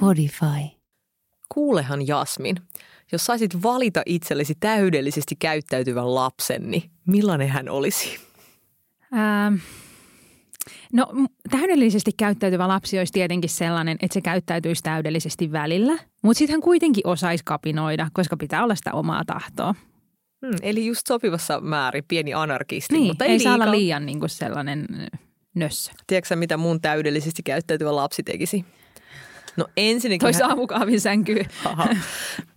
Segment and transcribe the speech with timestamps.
[0.00, 0.76] Podify.
[1.48, 2.56] Kuulehan Jasmin,
[3.12, 8.20] jos saisit valita itsellesi täydellisesti käyttäytyvän lapsen, niin millainen hän olisi?
[9.12, 9.54] Ähm,
[10.92, 11.06] no
[11.50, 17.06] täydellisesti käyttäytyvä lapsi olisi tietenkin sellainen, että se käyttäytyisi täydellisesti välillä, mutta sitten hän kuitenkin
[17.06, 19.74] osaisi kapinoida, koska pitää olla sitä omaa tahtoa.
[20.46, 24.20] Hmm, eli just sopivassa määrin pieni anarkisti, Niin, mutta ei, ei, saa olla liian niin
[24.20, 24.86] kuin sellainen
[25.54, 25.92] nössö.
[26.06, 28.64] Tiedätkö mitä mun täydellisesti käyttäytyvä lapsi tekisi?
[29.56, 30.20] No ensinnäkin...
[30.20, 31.44] Toi hän- aamukahvin sänkyy.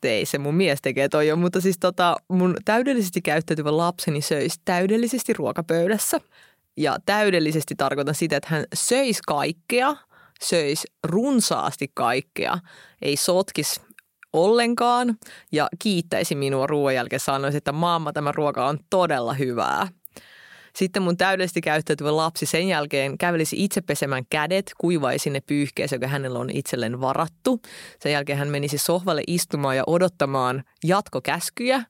[0.03, 4.61] Ei se mun mies tekee toi jo, mutta siis tota, mun täydellisesti käyttäytyvä lapseni söisi
[4.65, 6.21] täydellisesti ruokapöydässä.
[6.77, 9.95] Ja täydellisesti tarkoitan sitä, että hän söisi kaikkea,
[10.43, 12.57] söisi runsaasti kaikkea,
[13.01, 13.81] ei sotkis
[14.35, 15.15] ollenkaan
[15.51, 19.87] ja kiittäisi minua ruoan jälkeen sanoisi, että mamma tämä ruoka on todella hyvää.
[20.75, 26.07] Sitten mun täydellisesti käyttäytyvä lapsi sen jälkeen kävelisi itse pesemään kädet, kuivaisi ne pyyhkeessä, joka
[26.07, 27.61] hänellä on itselleen varattu.
[27.99, 31.83] Sen jälkeen hän menisi sohvalle istumaan ja odottamaan jatkokäskyjä.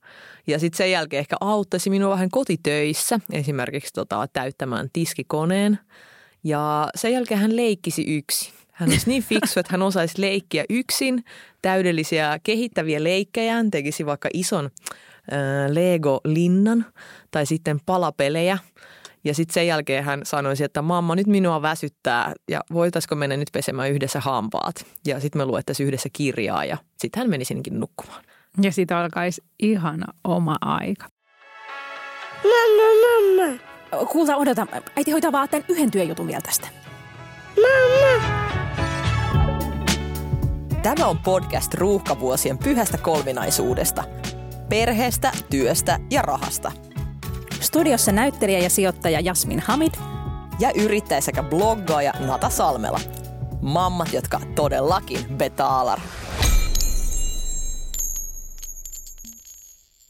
[0.48, 5.80] Ja sitten sen jälkeen ehkä auttaisi minua vähän kotitöissä, esimerkiksi tota, täyttämään tiskikoneen.
[6.44, 8.54] Ja sen jälkeen hän leikkisi yksin.
[8.76, 11.24] Hän olisi niin fiksu, että hän osaisi leikkiä yksin,
[11.62, 13.54] täydellisiä kehittäviä leikkejä.
[13.54, 16.86] Hän tekisi vaikka ison äh, Lego-linnan
[17.32, 18.58] tai sitten palapelejä.
[19.24, 23.50] Ja sitten sen jälkeen hän sanoisi, että mamma nyt minua väsyttää ja voitaisiko mennä nyt
[23.54, 24.86] pesemään yhdessä hampaat.
[25.08, 28.24] Ja sitten me luettaisiin yhdessä kirjaa ja sitten hän menisi sinnekin nukkumaan.
[28.62, 31.08] Ja siitä alkaisi ihana oma aika.
[32.44, 33.60] Mamma, mamma.
[34.12, 34.68] Kuulta, odota.
[34.96, 36.68] Äiti hoitaa vaan tämän yhden työjutun vielä tästä.
[40.86, 44.04] Tämä on podcast ruuhkavuosien pyhästä kolminaisuudesta.
[44.70, 46.72] Perheestä, työstä ja rahasta.
[47.60, 49.94] Studiossa näyttelijä ja sijoittaja Jasmin Hamid.
[50.60, 53.00] Ja yrittäjä sekä bloggaaja Nata Salmela.
[53.62, 56.00] Mammat, jotka todellakin betaalar.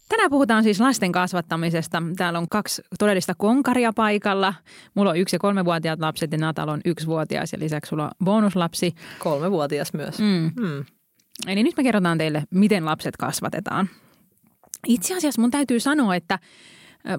[0.09, 2.03] Tänään puhutaan siis lasten kasvattamisesta.
[2.17, 4.53] Täällä on kaksi todellista konkaria paikalla.
[4.93, 8.95] Mulla on yksi- ja kolmevuotiaat lapset ja Natal on yksivuotias ja lisäksi sulla on bonuslapsi.
[9.19, 10.19] Kolmevuotias myös.
[10.19, 10.51] Mm.
[10.61, 10.85] Hmm.
[11.47, 13.89] Eli nyt me kerrotaan teille, miten lapset kasvatetaan.
[14.87, 16.39] Itse asiassa mun täytyy sanoa, että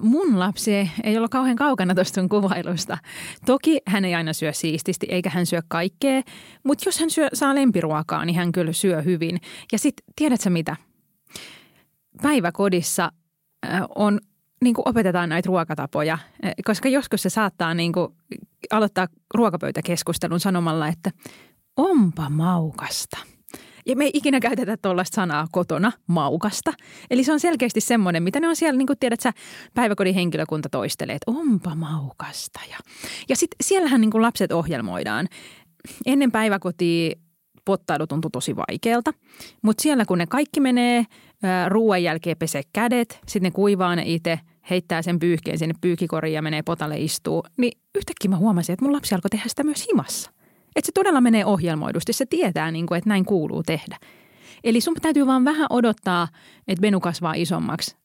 [0.01, 2.97] mun lapsi ei ole kauhean kaukana tuosta sun kuvailusta.
[3.45, 6.21] Toki hän ei aina syö siististi, eikä hän syö kaikkea,
[6.63, 9.37] mutta jos hän syö, saa lempiruokaa, niin hän kyllä syö hyvin.
[9.71, 10.75] Ja sitten tiedätkö mitä?
[12.21, 13.11] Päiväkodissa
[13.95, 14.19] on
[14.63, 18.07] niin kuin opetetaan näitä ruokatapoja, ö, koska joskus se saattaa niin kuin
[18.71, 21.11] aloittaa ruokapöytäkeskustelun sanomalla, että
[21.77, 23.17] onpa maukasta.
[23.85, 26.73] Ja me ei ikinä käytetä tuollaista sanaa kotona, maukasta.
[27.09, 29.33] Eli se on selkeästi semmoinen, mitä ne on siellä, niin kuin tiedät sä,
[29.73, 32.59] päiväkodin henkilökunta toistelee, että onpa maukasta.
[32.69, 32.77] Ja,
[33.29, 35.27] ja sitten siellähän niin kuin lapset ohjelmoidaan.
[36.05, 37.15] Ennen päiväkotia
[37.67, 39.11] pottailu tuntui tosi vaikealta,
[39.61, 41.05] mutta siellä kun ne kaikki menee
[41.67, 44.39] ruoan jälkeen pesee kädet, sitten ne kuivaa ne itse,
[44.69, 48.93] heittää sen pyyhkeen sinne pyyhkikoriin ja menee potalle istuu, niin yhtäkkiä mä huomasin, että mun
[48.93, 50.31] lapsi alkoi tehdä sitä myös himassa.
[50.75, 52.13] Että se todella menee ohjelmoidusti.
[52.13, 53.97] Se tietää, niin kuin, että näin kuuluu tehdä.
[54.63, 56.27] Eli sun täytyy vaan vähän odottaa,
[56.67, 57.95] että Benu kasvaa isommaksi.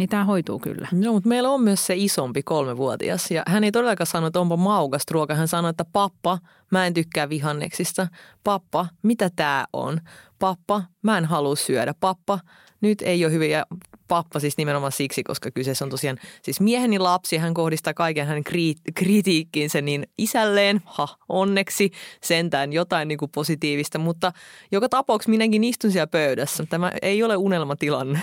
[0.00, 0.88] Niin tämä hoituu kyllä.
[0.92, 4.56] No, mutta meillä on myös se isompi kolmevuotias ja hän ei todellakaan sano, että onpa
[4.56, 5.34] maukasta ruoka.
[5.34, 6.38] Hän sanoi, että pappa,
[6.70, 8.08] mä en tykkää vihanneksista.
[8.44, 10.00] Pappa, mitä tää on?
[10.38, 11.94] Pappa, mä en halua syödä.
[12.00, 12.38] Pappa,
[12.80, 13.66] nyt ei ole hyviä.
[14.10, 17.36] Pappa siis nimenomaan siksi, koska kyseessä on tosiaan siis mieheni lapsi.
[17.36, 21.90] Hän kohdistaa kaiken hänen kri- kritiikkiinsä niin isälleen, ha, onneksi
[22.22, 23.98] sentään jotain niin kuin positiivista.
[23.98, 24.32] Mutta
[24.72, 26.66] joka tapauksessa minäkin istun siellä pöydässä.
[26.66, 28.20] Tämä ei ole unelmatilanne.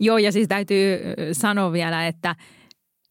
[0.00, 0.98] Joo, ja siis täytyy
[1.32, 2.36] sanoa vielä, että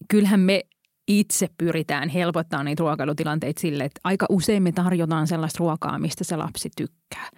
[0.08, 0.62] kyllähän me
[1.08, 6.36] itse pyritään helpottaa niitä ruokailutilanteita sille, että aika usein me tarjotaan sellaista ruokaa, mistä se
[6.36, 7.30] lapsi tykkää.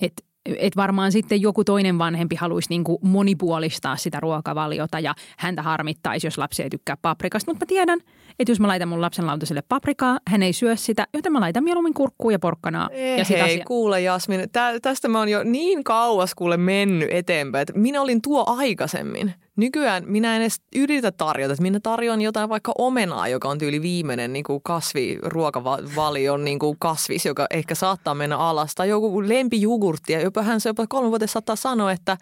[0.00, 0.25] Et,
[0.58, 6.38] et varmaan sitten joku toinen vanhempi haluaisi niinku monipuolistaa sitä ruokavaliota ja häntä harmittaisi, jos
[6.38, 7.50] lapsi ei tykkää paprikasta.
[7.50, 7.98] Mutta mä tiedän,
[8.38, 11.64] että jos mä laitan mun lapsen lautaselle paprikaa, hän ei syö sitä, joten mä laitan
[11.64, 12.88] mieluummin kurkkuu ja porkkanaa.
[13.18, 17.08] ja sit Hei, asia- kuule Jasmin, tä, tästä mä oon jo niin kauas kuule mennyt
[17.10, 19.34] eteenpäin, että minä olin tuo aikaisemmin.
[19.56, 23.82] Nykyään minä en edes yritä tarjota, että minä tarjoan jotain vaikka omenaa, joka on tyyli
[23.82, 28.74] viimeinen niin kuin kasvi, ruokavalion niin kuin kasvis, joka ehkä saattaa mennä alas.
[28.74, 32.16] Tai joku lempijugurtti ja jopa hän se jopa kolme vuotta saattaa sanoa, että,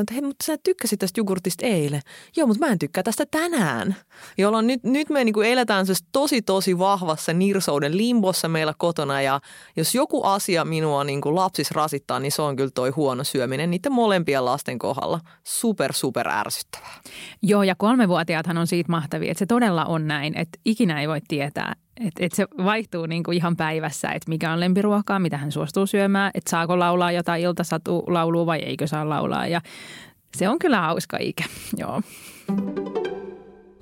[0.00, 2.00] että hei, mutta sä tykkäsit tästä jogurtista eilen.
[2.36, 3.96] Joo, mutta mä en tykkää tästä tänään.
[4.38, 9.22] Jolloin nyt, nyt me niin kuin eletään siis tosi tosi vahvassa nirsouden limbossa meillä kotona
[9.22, 9.40] ja
[9.76, 13.70] jos joku asia minua niin kuin lapsis rasittaa, niin se on kyllä toi huono syöminen
[13.70, 15.20] niiden molempien lasten kohdalla.
[15.44, 17.00] Super, super ärsyttävää.
[17.42, 21.20] Joo, ja kolmevuotiaathan on siitä mahtavia, että se todella on näin, että ikinä ei voi
[21.28, 25.52] tietää, että, että se vaihtuu niin kuin ihan päivässä, että mikä on lempiruokaa, mitä hän
[25.52, 29.46] suostuu syömään, että saako laulaa jotain iltasatu laulua vai eikö saa laulaa.
[29.46, 29.60] Ja
[30.36, 31.44] se on kyllä hauska ikä,
[31.80, 32.02] joo.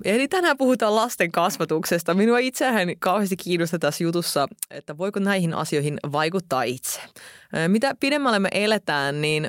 [0.04, 2.14] Eli tänään puhutaan lasten kasvatuksesta.
[2.14, 7.00] Minua itsehän kauheasti kiinnostaa tässä jutussa, että voiko näihin asioihin vaikuttaa itse.
[7.68, 9.46] Mitä pidemmälle me eletään, niin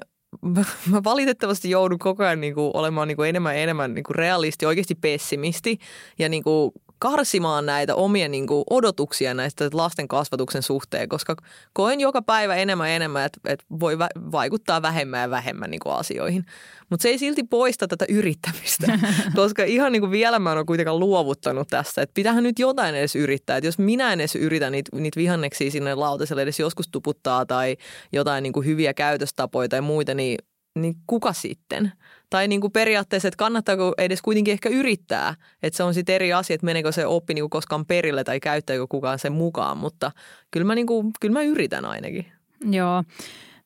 [0.92, 4.16] mä valitettavasti joudun koko ajan niin kuin olemaan niin kuin enemmän ja enemmän niin kuin
[4.16, 5.80] realisti, oikeasti pessimisti
[6.20, 11.36] ja niin kuin karsimaan näitä omia niin kuin odotuksia näistä lasten kasvatuksen suhteen, koska
[11.74, 14.00] koen joka päivä enemmän ja enemmän, että, että voi
[14.32, 16.46] vaikuttaa vähemmän ja vähemmän niin kuin asioihin.
[16.90, 19.00] Mutta se ei silti poista tätä yrittämistä,
[19.36, 22.96] koska ihan niin kuin vielä mä en ole kuitenkaan luovuttanut tästä, että pitähän nyt jotain
[22.96, 23.58] edes yrittää.
[23.58, 27.78] Että jos minä en edes yritä niitä, niitä vihanneksia sinne lautaselle edes joskus tuputtaa tai
[28.12, 30.38] jotain niin kuin hyviä käytöstapoja tai muita, niin
[30.76, 31.92] niin kuka sitten?
[32.30, 35.36] Tai niin kuin periaatteessa, että kannattaako edes kuitenkin ehkä yrittää.
[35.64, 38.40] Että se on sitten eri asia, että meneekö se oppi niin kuin koskaan perille tai
[38.40, 39.78] käyttääkö kukaan sen mukaan.
[39.78, 40.12] Mutta
[40.52, 42.26] kyllä mä, niin kuin, kyllä mä yritän ainakin.
[42.72, 43.04] Joo.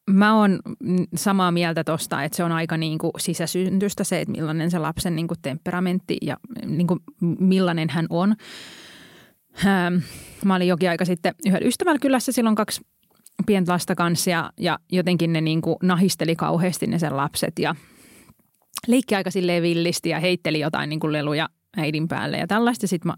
[0.10, 0.60] Mä oon
[1.15, 5.16] samaa mieltä tuosta, että se on aika niin kuin sisäsyntystä se, että millainen se lapsen
[5.16, 7.00] niin kuin temperamentti ja niin kuin
[7.39, 8.36] millainen hän on.
[10.45, 12.81] Mä olin jokin aika sitten yhdellä ystävällä kylässä silloin kaksi
[13.45, 17.75] pientä lasta kanssa ja, ja jotenkin ne niin kuin nahisteli kauheasti ne sen lapset ja
[18.88, 22.88] leikki aika silleen villisti ja heitteli jotain niin kuin leluja äidin päälle ja tällaista.
[22.88, 23.15] Sitten mä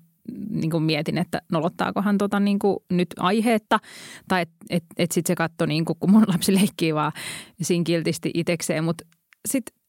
[0.50, 3.79] niin kuin mietin, että nolottaakohan tota niin kuin nyt aiheetta.
[4.27, 7.12] Tai että et, et sitten se katsoi, niin kuin, kun mun lapsi leikkii vaan
[7.62, 8.83] siinä kiltisti itsekseen.
[8.83, 9.06] Mutta
[9.47, 9.79] sitten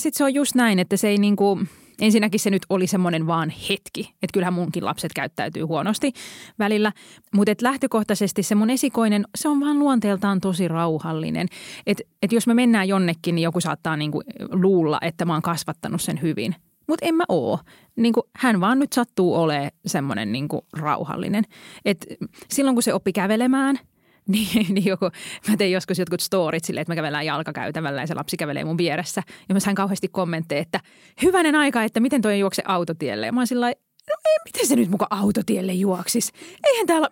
[0.00, 1.68] sit se on just näin, että se ei niin kuin,
[2.00, 4.14] ensinnäkin se nyt oli semmoinen vaan hetki.
[4.22, 6.12] Että kyllähän munkin lapset käyttäytyy huonosti
[6.58, 6.92] välillä.
[7.34, 11.48] Mutta lähtökohtaisesti se mun esikoinen, se on vaan luonteeltaan tosi rauhallinen.
[11.86, 15.42] Että et jos me mennään jonnekin, niin joku saattaa niin kuin luulla, että mä oon
[15.42, 16.54] kasvattanut sen hyvin–
[16.86, 17.58] mutta en mä oo.
[17.96, 21.44] Niin kuin, hän vaan nyt sattuu olemaan semmoinen niin rauhallinen.
[21.84, 22.06] Et
[22.50, 23.78] silloin kun se oppi kävelemään,
[24.54, 25.10] niin, niin joku,
[25.48, 28.78] mä tein joskus jotkut storit silleen, että mä kävellään jalkakäytävällä ja se lapsi kävelee mun
[28.78, 29.22] vieressä.
[29.48, 30.80] Ja mä sain kauheasti kommentteja, että
[31.22, 33.26] hyvänen aika, että miten toi juokse autotielle.
[33.26, 33.72] Ja mä oon sillä
[34.10, 36.32] no ei, miten se nyt muka autotielle juoksis?
[36.64, 37.08] Eihän täällä,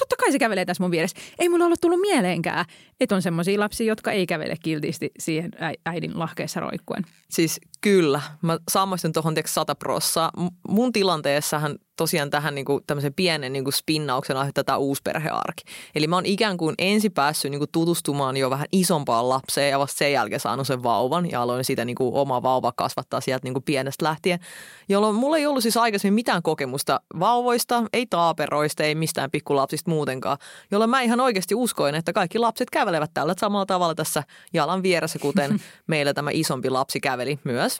[0.00, 1.16] totta kai se kävelee tässä mun vieressä.
[1.38, 2.64] Ei mulla ollut tullut mieleenkään,
[3.00, 5.50] että on semmoisia lapsia, jotka ei kävele kiltisti siihen
[5.86, 7.04] äidin lahkeessa roikkuen.
[7.30, 10.30] Siis kyllä, mä samaistun tuohon sata prossaa.
[10.68, 15.62] Mun tilanteessahan tosiaan tähän niin kuin, tämmöisen pienen niin kuin spinnauksen tätä uusperhearki.
[15.94, 19.78] Eli mä oon ikään kuin ensin päässyt niin kuin, tutustumaan jo vähän isompaan lapseen ja
[19.78, 23.44] vasta sen jälkeen saanut sen vauvan ja aloin sitä niin kuin, omaa vauva kasvattaa sieltä
[23.44, 24.40] niin kuin, pienestä lähtien.
[24.88, 30.38] Jolloin mulla ei ollut siis aikaisemmin mitään kokemusta vauvoista, ei taaperoista, ei mistään pikkulapsista muutenkaan.
[30.70, 34.22] Jolloin mä ihan oikeasti uskoin, että kaikki lapset kävelevät tällä samalla tavalla tässä
[34.52, 37.78] jalan vieressä, kuten meillä tämä isompi lapsi käveli myös.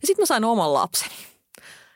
[0.00, 1.35] Ja sitten mä sain oman lapseni.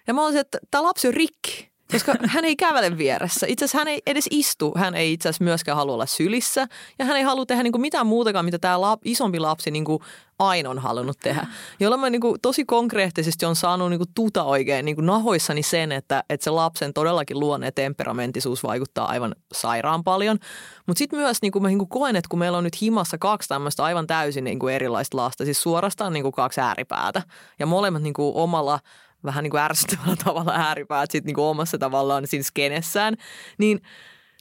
[0.06, 3.46] Ja mä olisin, että tämä lapsi on rikki, koska hän ei kävele vieressä.
[3.46, 6.66] Itse asiassa hän ei edes istu, hän ei itse asiassa myöskään halua olla sylissä.
[6.98, 9.84] Ja hän ei halua tehdä niin kuin mitään muutakaan, mitä tämä lap, isompi lapsi niin
[9.84, 9.98] kuin
[10.38, 11.46] aina on halunnut tehdä.
[11.80, 15.62] Jolloin mä niin kuin tosi konkreettisesti on saanut niin kuin tuta oikein niin kuin nahoissani
[15.62, 20.38] sen, että, että se lapsen todellakin luonne ja temperamenttisuus vaikuttaa aivan sairaan paljon.
[20.86, 23.18] Mutta sitten myös niin kuin mä niin kuin koen, että kun meillä on nyt himassa
[23.18, 27.22] kaksi tämmöistä aivan täysin niin kuin erilaista lasta, siis suorastaan niin kuin kaksi ääripäätä.
[27.58, 28.78] Ja molemmat niin kuin omalla
[29.24, 33.16] vähän niin kuin ärsyttävällä tavalla ääripäät sitten niin omassa tavallaan siinä skenessään,
[33.58, 33.80] niin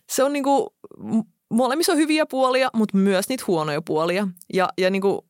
[0.10, 0.68] se on niin kuin,
[1.50, 4.28] molemmissa on hyviä puolia, mutta myös niitä huonoja puolia.
[4.54, 5.22] Ja, ja niin kuin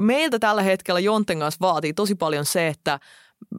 [0.00, 3.00] meiltä tällä hetkellä Jonten kanssa vaatii tosi paljon se, että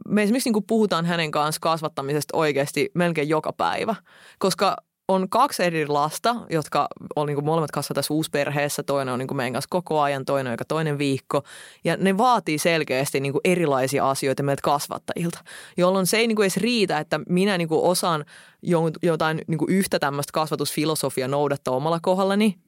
[0.08, 3.94] me esimerkiksi niin kuin puhutaan hänen kanssa kasvattamisesta oikeasti melkein joka päivä,
[4.38, 4.76] koska
[5.08, 8.82] on kaksi eri lasta, jotka on niin kuin molemmat kasvaa tässä uusperheessä.
[8.82, 11.42] Toinen on niin kuin meidän kanssa koko ajan, toinen joka toinen viikko.
[11.84, 15.38] Ja ne vaatii selkeästi niin kuin erilaisia asioita meiltä kasvattajilta,
[15.76, 18.24] jolloin se ei niin kuin edes riitä, että minä niin kuin osaan
[19.02, 22.58] jotain niin kuin yhtä tämmöistä kasvatusfilosofia noudattaa omalla kohdallani.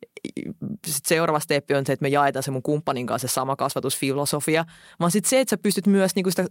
[0.86, 4.64] Sitten seuraava steppi on se, että me jaetaan se mun kumppanin kanssa se sama kasvatusfilosofia,
[5.00, 6.44] vaan sitten se, että sä pystyt myös niin kuin sitä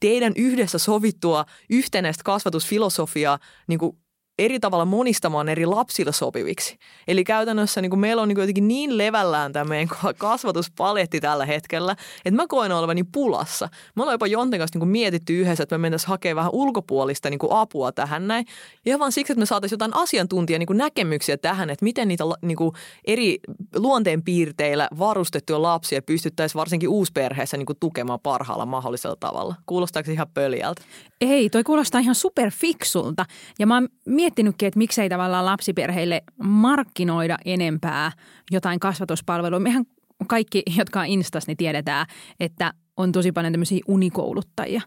[0.00, 3.96] teidän yhdessä sovittua yhtenäistä kasvatusfilosofiaa niin kuin
[4.44, 6.78] eri tavalla monistamaan eri lapsille sopiviksi.
[7.08, 11.46] Eli käytännössä niin kuin meillä on niin kuin jotenkin niin levällään tämä meidän kasvatuspaletti tällä
[11.46, 13.68] hetkellä, että mä koen olevani pulassa.
[13.96, 17.30] Me ollaan jopa Jonten kanssa niin kuin mietitty yhdessä, että me mentäisiin hakemaan vähän ulkopuolista
[17.30, 18.46] niin kuin apua tähän näin.
[18.86, 22.24] Ja vaan siksi, että me saataisiin jotain asiantuntija niin kuin näkemyksiä tähän, että miten niitä
[22.42, 22.72] niin kuin
[23.04, 23.38] eri
[23.76, 29.54] luonteenpiirteillä varustettuja lapsia pystyttäisiin varsinkin uusperheessä niin kuin tukemaan parhaalla mahdollisella tavalla.
[29.66, 30.82] Kuulostaako ihan pöljältä?
[31.20, 33.24] Ei, toi kuulostaa ihan superfiksulta.
[33.58, 33.88] Ja mä oon
[34.32, 38.12] miettinytkin, että miksei tavallaan lapsiperheille markkinoida enempää
[38.50, 39.60] jotain kasvatuspalvelua.
[39.60, 39.84] Mehän
[40.26, 42.06] kaikki, jotka on Instas, niin tiedetään,
[42.40, 44.80] että on tosi paljon tämmöisiä unikouluttajia.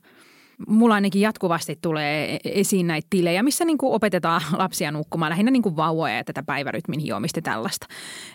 [0.68, 5.62] Mulla ainakin jatkuvasti tulee esiin näitä tilejä, missä niin kuin opetetaan lapsia nukkumaan, lähinnä niin
[5.62, 7.88] kuin vauvoja ja tätä päivärytmin hiomista tällaista.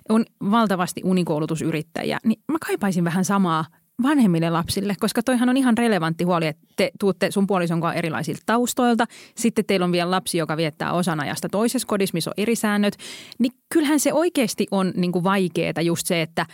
[0.08, 3.64] On valtavasti unikoulutusyrittäjiä, niin mä kaipaisin vähän samaa
[4.02, 8.42] vanhemmille lapsille, koska toihan on ihan relevantti huoli, että te tuutte sun puolison kanssa erilaisilta
[8.46, 9.06] taustoilta.
[9.36, 12.96] Sitten teillä on vielä lapsi, joka viettää osan ajasta toisessa kodissa, missä on eri säännöt.
[13.38, 16.46] Niin kyllähän se oikeasti on niin vaikeaa just se, että,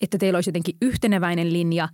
[0.00, 1.88] että teillä olisi jotenkin yhteneväinen linja.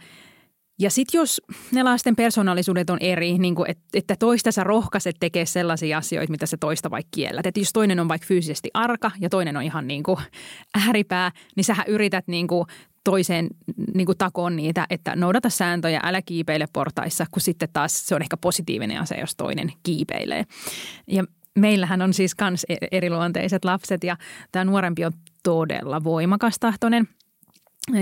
[0.80, 1.40] Ja sitten jos
[1.72, 6.46] ne lasten persoonallisuudet on eri, niin kuin, että toista sä rohkaiset tekemään sellaisia asioita, mitä
[6.46, 7.46] se toista vaikka kiellät.
[7.46, 10.18] Että jos toinen on vaikka fyysisesti arka ja toinen on ihan niin kuin
[10.86, 12.66] ääripää, niin sähän yrität niin kuin
[13.04, 13.48] toiseen
[13.94, 18.22] niin kuin takoon niitä, että noudata sääntöjä, älä kiipeile portaissa, kun sitten taas se on
[18.22, 20.44] ehkä positiivinen asia, jos toinen kiipeilee.
[21.06, 21.24] Ja
[21.58, 24.16] meillähän on siis kans e- eriluonteiset lapset ja
[24.52, 27.08] tämä nuorempi on todella voimakas tahtoinen.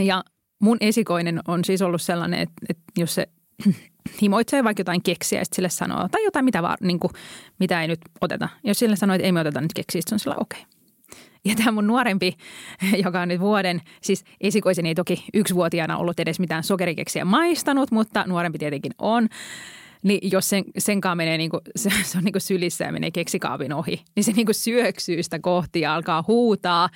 [0.04, 0.24] Ja
[0.58, 3.26] mun esikoinen on siis ollut sellainen, että, että jos se
[4.22, 7.10] himoitsee vaikka jotain keksiä ja sille sanoo, tai jotain mitä, vaan, niin kuin,
[7.58, 8.48] mitä ei nyt oteta.
[8.64, 10.60] Jos sille sanoo, että ei me oteta nyt keksiä, se on sillä okei.
[10.60, 10.79] Okay
[11.44, 12.36] ja tämä mun nuorempi,
[13.04, 18.24] joka on nyt vuoden, siis esikoisen ei toki yksivuotiaana ollut edes mitään sokerikeksiä maistanut, mutta
[18.26, 19.28] nuorempi tietenkin on.
[20.02, 23.10] Niin jos sen, senkaan menee niin kuin, se, se on niin kuin sylissä ja menee
[23.10, 26.88] keksikaapin ohi, niin se niin kuin syöksyy sitä kohti ja alkaa huutaa.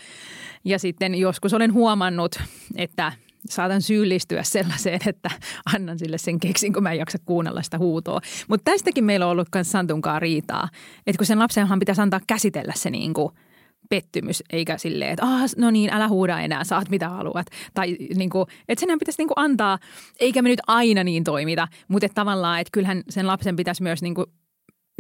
[0.64, 2.36] Ja sitten joskus olen huomannut,
[2.76, 3.12] että
[3.48, 5.30] saatan syyllistyä sellaiseen, että
[5.74, 8.20] annan sille sen keksin, kun mä en jaksa kuunnella sitä huutoa.
[8.48, 10.68] Mutta tästäkin meillä on ollut myös Santunkaan riitaa,
[11.06, 13.32] että kun sen lapsenhan pitäisi antaa käsitellä se niin kuin–
[13.90, 17.46] pettymys, eikä silleen, että ah, no niin, älä huuda enää, saat mitä haluat.
[17.74, 19.78] Tai niin kuin, että sen pitäisi niin kuin antaa,
[20.20, 24.02] eikä me nyt aina niin toimita, mutta että tavallaan, että kyllähän sen lapsen pitäisi myös
[24.02, 24.26] niin kuin,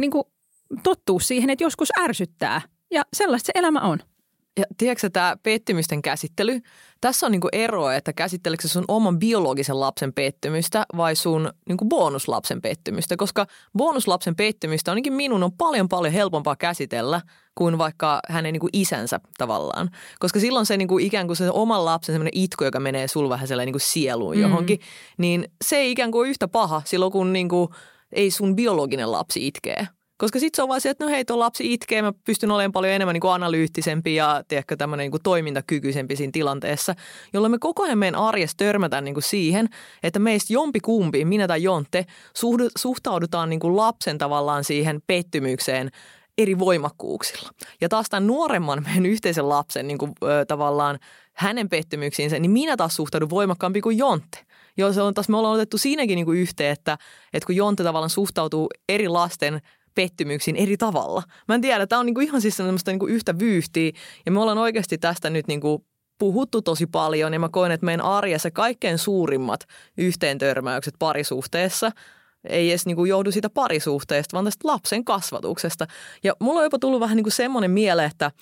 [0.00, 0.24] niin kuin
[0.82, 2.60] tottua siihen, että joskus ärsyttää.
[2.90, 3.98] Ja sellaista se elämä on.
[4.58, 6.60] Ja tiedätkö tämä pettymysten käsittely?
[7.04, 12.62] Tässä on niinku ero, että käsitteleekö sun oman biologisen lapsen pettymystä vai sun niinku bonuslapsen
[12.62, 13.46] pettymystä, koska
[13.78, 17.20] bonuslapsen pettymystä ainakin minun on paljon paljon helpompaa käsitellä
[17.54, 19.90] kuin vaikka hänen niinku isänsä tavallaan.
[20.18, 23.48] Koska silloin se niinku ikään kuin se oman lapsen semmoinen itku, joka menee sul vähän
[23.64, 24.42] niinku sieluun mm.
[24.42, 24.80] johonkin,
[25.18, 27.70] niin se ei ikään kuin yhtä paha silloin, kun niinku
[28.12, 29.86] ei sun biologinen lapsi itkee.
[30.16, 32.72] Koska sitten se on vaan se, että no hei, tuo lapsi itkee, mä pystyn olemaan
[32.72, 36.94] paljon enemmän niin kuin analyyttisempi ja tiedätkö, tämmöinen niin kuin toimintakykyisempi siinä tilanteessa,
[37.32, 39.68] jolloin me koko ajan meidän arjessa törmätään niin kuin siihen,
[40.02, 42.06] että meistä jompi kumpi, minä tai Jonte,
[42.78, 45.90] suhtaudutaan niin kuin lapsen tavallaan siihen pettymykseen
[46.38, 47.50] eri voimakkuuksilla.
[47.80, 50.98] Ja taas tämän nuoremman meidän yhteisen lapsen niin kuin, ö, tavallaan
[51.32, 54.38] hänen pettymyksiinsä, niin minä taas suhtaudun voimakkaampi kuin Jonte.
[54.76, 56.98] Joo, se on taas, me ollaan otettu siinäkin niin kuin yhteen, että,
[57.32, 59.60] että kun Jonte tavallaan suhtautuu eri lasten
[59.94, 61.22] pettymyksiin eri tavalla.
[61.48, 63.92] Mä en tiedä, tämä on niinku ihan siis semmoista niinku yhtä vyyhtiä
[64.26, 65.86] ja me ollaan oikeasti tästä nyt niinku
[66.18, 69.60] puhuttu tosi paljon ja mä koen, että meidän arjessa kaikkein suurimmat
[69.98, 71.92] yhteentörmäykset parisuhteessa
[72.48, 75.86] ei edes niinku johdu siitä parisuhteesta, vaan tästä lapsen kasvatuksesta.
[76.24, 78.30] Ja mulla on jopa tullut vähän niinku semmoinen miele, että–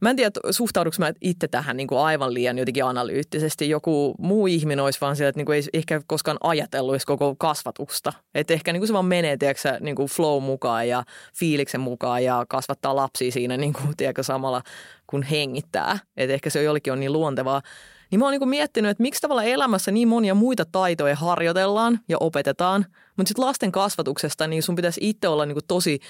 [0.00, 3.68] Mä en tiedä, suhtauduks mä itse tähän niin kuin aivan liian jotenkin analyyttisesti.
[3.68, 8.12] Joku muu ihminen olisi vaan sillä, että niin ei ehkä koskaan ajatellut edes koko kasvatusta.
[8.34, 11.04] Että ehkä niin kuin se vaan menee, tiedätkö, niin kuin flow mukaan ja
[11.38, 14.62] fiiliksen mukaan ja kasvattaa lapsia siinä niin kuin, tiedätkö, samalla
[15.06, 15.98] kun hengittää.
[16.16, 17.62] Että ehkä se jollekin on niin luontevaa.
[18.10, 22.16] Niin mä oon niin miettinyt, että miksi tavalla elämässä niin monia muita taitoja harjoitellaan ja
[22.20, 26.00] opetetaan, mutta sitten lasten kasvatuksesta niin sun pitäisi itse olla niin kuin tosi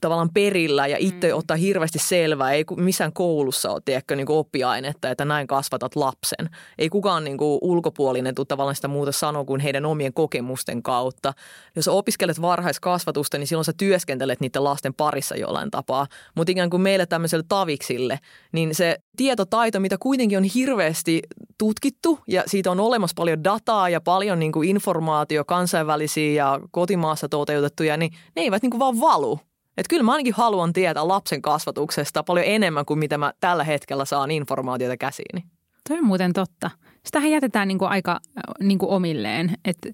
[0.00, 1.38] tavallaan perillä ja itse mm.
[1.38, 2.52] ottaa hirveästi selvää.
[2.52, 6.50] Ei missään koulussa ole tiedätkö, niin kuin oppiainetta, että näin kasvatat lapsen.
[6.78, 11.32] Ei kukaan niin kuin ulkopuolinen tule tavallaan sitä muuta sanoa kuin heidän omien kokemusten kautta.
[11.76, 16.06] Jos opiskelet varhaiskasvatusta, niin silloin sä työskentelet niiden lasten parissa jollain tapaa.
[16.34, 18.18] Mutta ikään kuin meille tämmöiselle taviksille,
[18.52, 21.22] niin se tietotaito, mitä kuitenkin on hirveästi
[21.58, 27.28] tutkittu ja siitä on olemassa paljon dataa ja paljon niin kuin informaatio kansainvälisiä ja kotimaassa
[27.28, 29.40] toteutettuja, niin ne eivät niin kuin vaan valu
[29.76, 34.04] että kyllä mä ainakin haluan tietää lapsen kasvatuksesta paljon enemmän kuin mitä mä tällä hetkellä
[34.04, 35.44] saan informaatiota käsiini.
[35.88, 36.70] Toi on muuten totta
[37.06, 38.20] sitähän jätetään niin kuin aika
[38.60, 39.54] niin kuin omilleen.
[39.64, 39.88] Että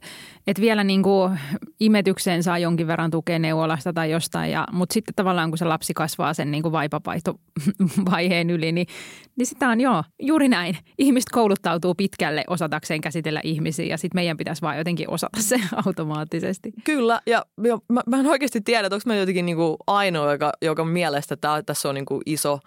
[0.47, 1.39] et vielä niin kuin
[1.81, 5.95] imetykseen saa jonkin verran tukea neuvolasta tai jostain, ja, mutta sitten tavallaan kun se lapsi
[5.95, 6.73] kasvaa sen niin kuin
[8.51, 8.87] yli, niin,
[9.37, 10.79] niin sitä on joo, juuri näin.
[10.99, 16.73] Ihmiset kouluttautuu pitkälle osatakseen käsitellä ihmisiä ja sitten meidän pitäisi vaan jotenkin osata se automaattisesti.
[16.85, 20.33] Kyllä, ja jo, mä, mä en oikeasti tiedä, että onko mä jotenkin niin kuin ainoa,
[20.33, 22.59] joka, joka mielestä tää, tässä on niin kuin iso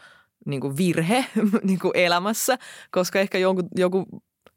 [0.46, 1.26] niin kuin virhe
[1.64, 2.58] niin kuin elämässä,
[2.92, 4.06] koska ehkä jonkun, joku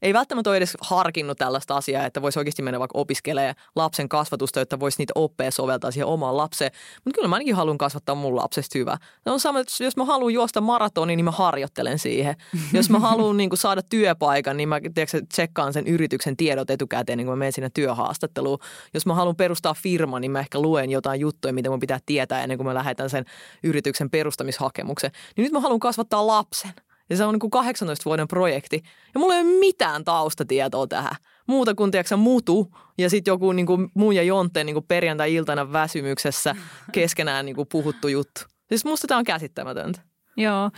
[0.02, 4.58] ei välttämättä ole edes harkinnut tällaista asiaa, että voisi oikeasti mennä vaikka opiskelemaan lapsen kasvatusta,
[4.58, 6.70] jotta voisi niitä oppeja soveltaa siihen omaan lapseen.
[7.04, 8.96] Mutta kyllä mä ainakin haluan kasvattaa mun lapsesta hyvä.
[9.24, 12.36] Se on sama, että jos mä haluan juosta maratonin, niin mä harjoittelen siihen.
[12.72, 17.26] Jos mä haluan niin saada työpaikan, niin mä tiedätkö, tsekkaan sen yrityksen tiedot etukäteen, niin
[17.26, 18.58] kun mä menen sinne työhaastatteluun.
[18.94, 22.42] Jos mä haluan perustaa firma, niin mä ehkä luen jotain juttuja, mitä mun pitää tietää
[22.42, 23.24] ennen kuin mä lähetän sen
[23.62, 25.10] yrityksen perustamishakemuksen.
[25.36, 26.87] Niin nyt mä haluan kasvattaa lapsen.
[27.10, 28.82] Ja se on niin kuin 18 vuoden projekti.
[29.14, 31.16] Ja mulla ei ole mitään taustatietoa tähän.
[31.46, 35.72] Muuta kuin tiedätkö, mutu ja sitten joku niin kuin muun ja jonteen niin kuin perjantai-iltana
[35.72, 36.56] väsymyksessä
[36.92, 38.40] keskenään niin kuin puhuttu juttu.
[38.68, 40.00] Siis musta tämä on käsittämätöntä.
[40.36, 40.70] Joo.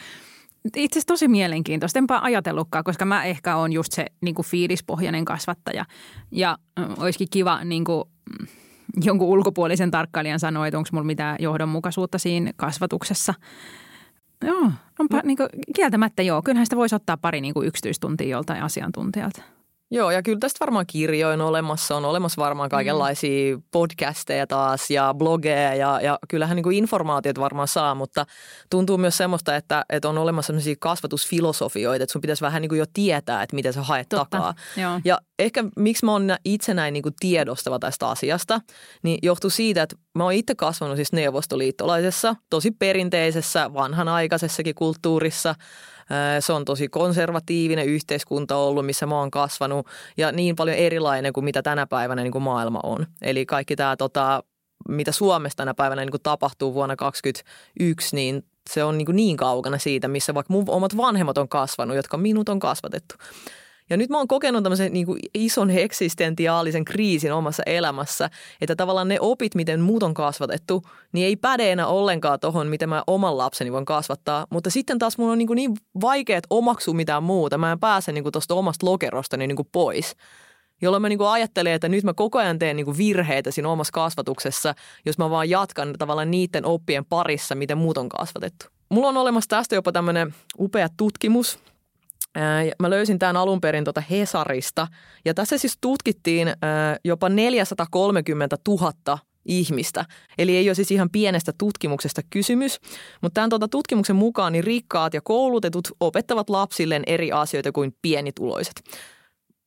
[0.77, 1.99] Itse asiassa tosi mielenkiintoista.
[1.99, 5.85] Enpä ajatellutkaan, koska mä ehkä on just se niin kuin fiilispohjainen kasvattaja.
[6.31, 6.59] Ja
[6.99, 8.05] olisikin kiva niin kuin,
[8.41, 8.47] mm,
[9.05, 13.35] jonkun ulkopuolisen tarkkailijan sanoa, että onko mulla mitään johdonmukaisuutta siinä kasvatuksessa–
[14.45, 15.23] Joo, onpa no.
[15.25, 16.43] niin kuin, kieltämättä joo.
[16.43, 19.43] Kyllähän sitä voisi ottaa pari niin kuin yksityistuntia joltain asiantuntijalta.
[19.93, 21.97] Joo, ja kyllä tästä varmaan kirjoin olemassa.
[21.97, 22.71] On olemassa varmaan mm.
[22.71, 23.63] kaikenlaisia mm.
[23.71, 28.27] podcasteja taas ja blogeja ja, ja kyllähän niin kuin informaatiot varmaan saa, mutta
[28.71, 32.79] tuntuu myös semmoista, että, että on olemassa sellaisia kasvatusfilosofioita, että sun pitäisi vähän niin kuin
[32.79, 34.25] jo tietää, että miten sä haet Totta.
[34.31, 34.55] takaa.
[34.77, 35.01] Joo.
[35.05, 38.61] Ja ehkä miksi mä oon itse näin niin kuin tiedostava tästä asiasta,
[39.03, 45.55] niin johtuu siitä, että mä oon itse kasvanut siis neuvostoliittolaisessa, tosi perinteisessä, vanhanaikaisessakin kulttuurissa–
[46.41, 49.87] se on tosi konservatiivinen yhteiskunta ollut, missä mä oon kasvanut
[50.17, 53.07] ja niin paljon erilainen kuin mitä tänä päivänä niin kuin maailma on.
[53.23, 54.45] Eli kaikki tämä, tota,
[54.89, 59.79] mitä Suomessa tänä päivänä niin kuin tapahtuu vuonna 2021, niin se on niin, niin kaukana
[59.79, 63.15] siitä, missä vaikka mun omat vanhemmat on kasvanut, jotka minut on kasvatettu.
[63.91, 68.31] Ja nyt mä oon kokenut tämmöisen niin kuin ison eksistentiaalisen kriisin omassa elämässä,
[68.61, 70.83] että tavallaan ne opit, miten muut on kasvatettu,
[71.13, 74.47] niin ei päde enää ollenkaan tohon, miten mä oman lapseni voin kasvattaa.
[74.51, 77.59] Mutta sitten taas mun on niin, niin vaikea omaksua mitään muuta.
[77.59, 80.17] Mä en pääse niin tuosta omasta lokerostani niin kuin pois
[80.83, 84.75] jolloin mä niin ajattelen, että nyt mä koko ajan teen niin virheitä siinä omassa kasvatuksessa,
[85.07, 88.67] jos mä vaan jatkan tavallaan niiden oppien parissa, miten muut on kasvatettu.
[88.89, 91.59] Mulla on olemassa tästä jopa tämmöinen upea tutkimus,
[92.79, 94.87] Mä löysin tämän alun perin tuota Hesarista
[95.25, 96.49] ja tässä siis tutkittiin
[97.05, 100.05] jopa 430 000 ihmistä.
[100.39, 102.81] Eli ei ole siis ihan pienestä tutkimuksesta kysymys,
[103.23, 108.83] mutta tämän tuota tutkimuksen mukaan niin rikkaat ja koulutetut opettavat lapsilleen eri asioita kuin pienituloiset.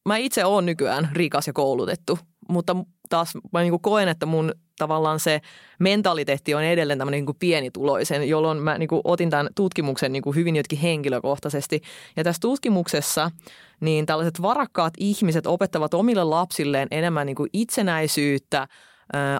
[0.07, 2.75] Mä itse olen nykyään rikas ja koulutettu, mutta
[3.09, 5.41] taas mä niin koen, että mun tavallaan se
[5.79, 10.23] mentaliteetti on edelleen tämmöinen niin kuin pienituloisen, jolloin mä niin kuin otin tämän tutkimuksen niin
[10.23, 11.81] kuin hyvin jotkin henkilökohtaisesti.
[12.15, 13.31] Ja tässä tutkimuksessa
[13.79, 18.67] niin tällaiset varakkaat ihmiset opettavat omille lapsilleen enemmän niin kuin itsenäisyyttä,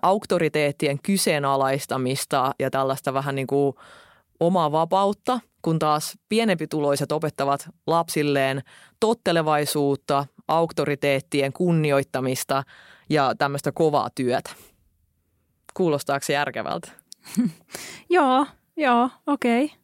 [0.02, 3.74] auktoriteettien kyseenalaistamista ja tällaista vähän niin kuin
[4.40, 8.62] omaa vapautta, kun taas pienempituloiset opettavat lapsilleen
[9.00, 12.64] tottelevaisuutta, auktoriteettien kunnioittamista
[13.10, 14.50] ja tämmöistä kovaa työtä.
[15.74, 16.92] Kuulostaako se järkevältä?
[18.10, 18.46] joo,
[18.78, 19.66] joo, okei.
[19.66, 19.78] Okay.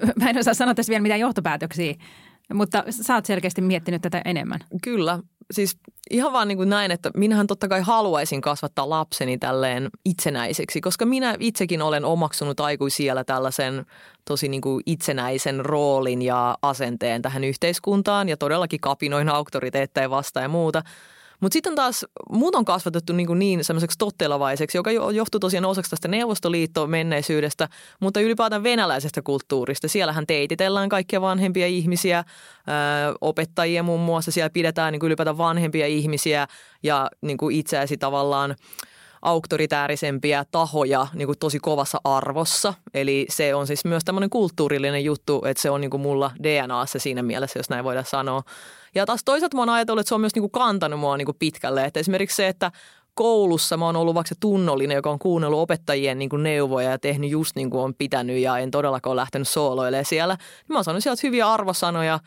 [0.20, 1.94] Mä en osaa sanoa tässä vielä mitään johtopäätöksiä,
[2.54, 4.60] mutta sä oot selkeästi miettinyt tätä enemmän.
[4.82, 5.18] Kyllä.
[5.50, 5.78] Siis
[6.10, 11.06] ihan vaan niin kuin näin, että minähän totta kai haluaisin kasvattaa lapseni tälleen itsenäiseksi, koska
[11.06, 13.86] minä itsekin olen omaksunut aikuisiellä tällaisen
[14.24, 20.48] tosi niin kuin itsenäisen roolin ja asenteen tähän yhteiskuntaan ja todellakin kapinoin auktoriteetteja vastaan ja
[20.48, 20.82] muuta–
[21.42, 26.08] mutta sitten taas muut on kasvatettu niin, niin semmoiseksi tottelevaiseksi, joka johtuu tosiaan osaksi tästä
[26.08, 27.68] Neuvostoliittoon menneisyydestä,
[28.00, 29.88] mutta ylipäätään venäläisestä kulttuurista.
[29.88, 32.22] Siellähän teititellään kaikkia vanhempia ihmisiä, ö,
[33.20, 34.30] opettajia muun muassa.
[34.30, 36.46] Siellä pidetään niin ylipäätään vanhempia ihmisiä
[36.82, 38.54] ja niin itseäsi tavallaan
[39.22, 42.74] auktoritäärisempiä tahoja niin kuin tosi kovassa arvossa.
[42.94, 46.98] Eli se on siis myös tämmöinen kulttuurillinen juttu, että se on niin kuin mulla DNAssa
[46.98, 48.42] siinä mielessä, jos näin voidaan sanoa.
[48.94, 51.26] Ja taas toisaalta mä oon ajatellut, että se on myös niin kuin kantanut mua niin
[51.26, 51.84] kuin pitkälle.
[51.84, 52.72] Että esimerkiksi se, että
[53.14, 57.30] koulussa mä oon ollut vaikka tunnollinen, joka on kuunnellut opettajien niin kuin neuvoja ja tehnyt
[57.30, 60.36] just niin kuin on pitänyt ja en todellakaan ole lähtenyt sooloilemaan siellä.
[60.68, 62.20] Mä oon saanut sieltä hyviä arvosanoja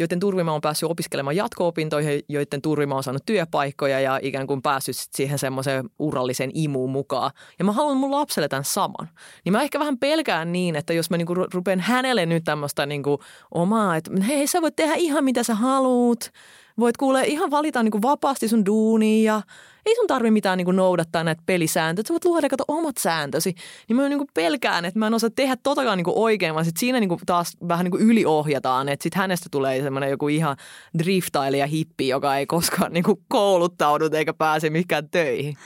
[0.00, 4.46] joiden turvin mä oon päässyt opiskelemaan jatko-opintoihin, joiden turvin mä oon saanut työpaikkoja ja ikään
[4.46, 7.30] kuin päässyt siihen semmoiseen urallisen imuun mukaan.
[7.58, 9.08] Ja mä haluan mun lapselle tämän saman.
[9.44, 13.18] Niin mä ehkä vähän pelkään niin, että jos mä niinku rupean hänelle nyt tämmöistä niinku
[13.54, 16.30] omaa, että hei sä voit tehdä ihan mitä sä haluut,
[16.78, 19.42] voit kuule ihan valita niin kuin vapaasti sun duunia
[19.86, 22.04] ei sun tarvi mitään niin kuin noudattaa näitä pelisääntöjä.
[22.06, 23.54] Sä voit luoda kato omat sääntösi.
[23.88, 26.64] Niin mä niin kuin pelkään, että mä en osaa tehdä totakaan niin kuin oikein, vaan
[26.64, 28.88] sit siinä niin kuin taas vähän niin kuin yliohjataan.
[28.88, 30.56] Että sit hänestä tulee semmoinen joku ihan
[30.98, 35.56] driftailija hippi, joka ei koskaan niin kuin kouluttaudu eikä pääse mikään töihin.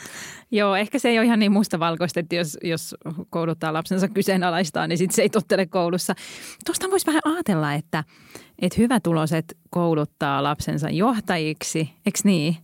[0.51, 2.95] Joo, ehkä se ei ole ihan niin mustavalkoista, että jos, jos
[3.31, 6.15] kouluttaa lapsensa kyseenalaistaa, niin sitten se ei tottele koulussa.
[6.67, 8.05] Tuosta voisi vähän ajatella, että,
[8.59, 12.57] että hyvätuloiset kouluttaa lapsensa johtajiksi, eikö niin?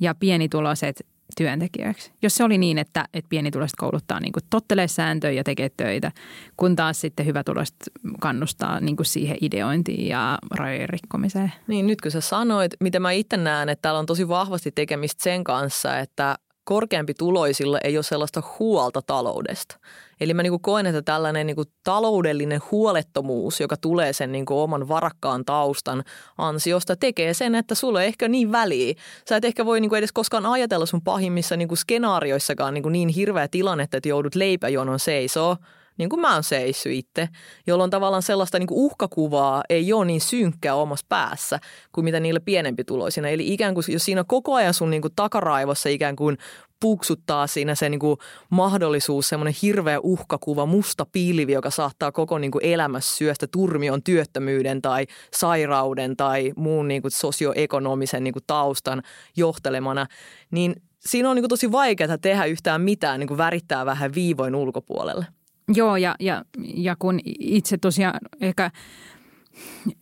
[0.00, 1.06] Ja pienituloiset
[1.36, 2.12] työntekijöiksi.
[2.22, 6.12] Jos se oli niin, että, että pienituloiset kouluttaa niin tottelee sääntöjä ja tekee töitä,
[6.56, 7.76] kun taas sitten hyvätuloiset
[8.20, 11.52] kannustaa niin kuin siihen ideointiin ja rajojen rikkomiseen.
[11.66, 15.22] Niin nyt kun sä sanoit, mitä mä itse näen, että täällä on tosi vahvasti tekemistä
[15.22, 19.78] sen kanssa, että korkeampi tuloisilla ei ole sellaista huolta taloudesta.
[20.20, 25.44] Eli mä niinku koen, että tällainen niinku taloudellinen huolettomuus, joka tulee sen niinku oman varakkaan
[25.44, 26.04] taustan
[26.38, 28.94] ansiosta, tekee sen, että sulle ei ehkä niin väliä.
[29.28, 33.48] Sä et ehkä voi niinku edes koskaan ajatella sun pahimmissa niinku skenaarioissakaan niinku niin hirveä
[33.48, 35.56] tilanne, että joudut leipäjonon seisoo–
[35.98, 37.28] niin kuin mä oon seissyt itse,
[37.66, 41.58] jolloin tavallaan sellaista niin kuin uhkakuvaa ei ole niin synkkää omassa päässä
[41.92, 43.28] kuin mitä niillä pienempi tuloisina.
[43.28, 46.38] Eli ikään kuin jos siinä koko ajan sun niin kuin takaraivossa ikään kuin
[46.80, 48.16] puksuttaa siinä se niin kuin
[48.50, 54.82] mahdollisuus, semmoinen hirveä uhkakuva, musta pilvi, joka saattaa koko niin kuin elämässä syöstä turmion työttömyyden
[54.82, 59.02] tai sairauden tai muun niin kuin sosioekonomisen niin kuin taustan
[59.36, 60.06] johtelemana,
[60.50, 64.54] niin siinä on niin kuin tosi vaikeaa tehdä yhtään mitään, niin kuin värittää vähän viivoin
[64.54, 65.26] ulkopuolelle.
[65.74, 68.70] Joo, ja, ja, ja kun itse tosiaan ehkä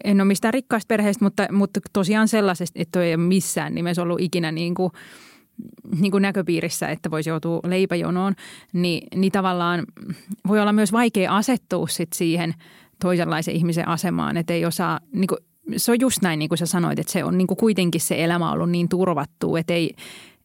[0.04, 4.20] en ole mistään rikkaista perheistä, mutta, mutta tosiaan sellaisesta, että ei ole missään nimessä ollut
[4.20, 4.92] ikinä niin kuin,
[6.00, 8.34] niin kuin näköpiirissä, että voisi joutua leipäjonoon,
[8.72, 9.84] niin, niin tavallaan
[10.48, 12.54] voi olla myös vaikea asettua sit siihen
[13.00, 15.38] toisenlaisen ihmisen asemaan, että ei osaa, niin kuin,
[15.76, 18.24] se on just näin niin kuin sä sanoit, että se on niin kuin kuitenkin se
[18.24, 19.94] elämä ollut niin turvattu, että ei,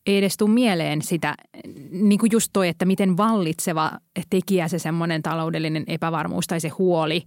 [0.09, 1.35] ei edes tule mieleen sitä,
[1.91, 3.91] niin kuin just toi, että miten vallitseva
[4.29, 7.23] tekijä se semmoinen taloudellinen epävarmuus tai se huoli,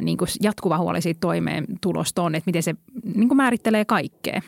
[0.00, 2.74] niin kuin jatkuva huoli siitä toimeentulosta on, että miten se
[3.14, 4.40] niin kuin määrittelee kaikkea.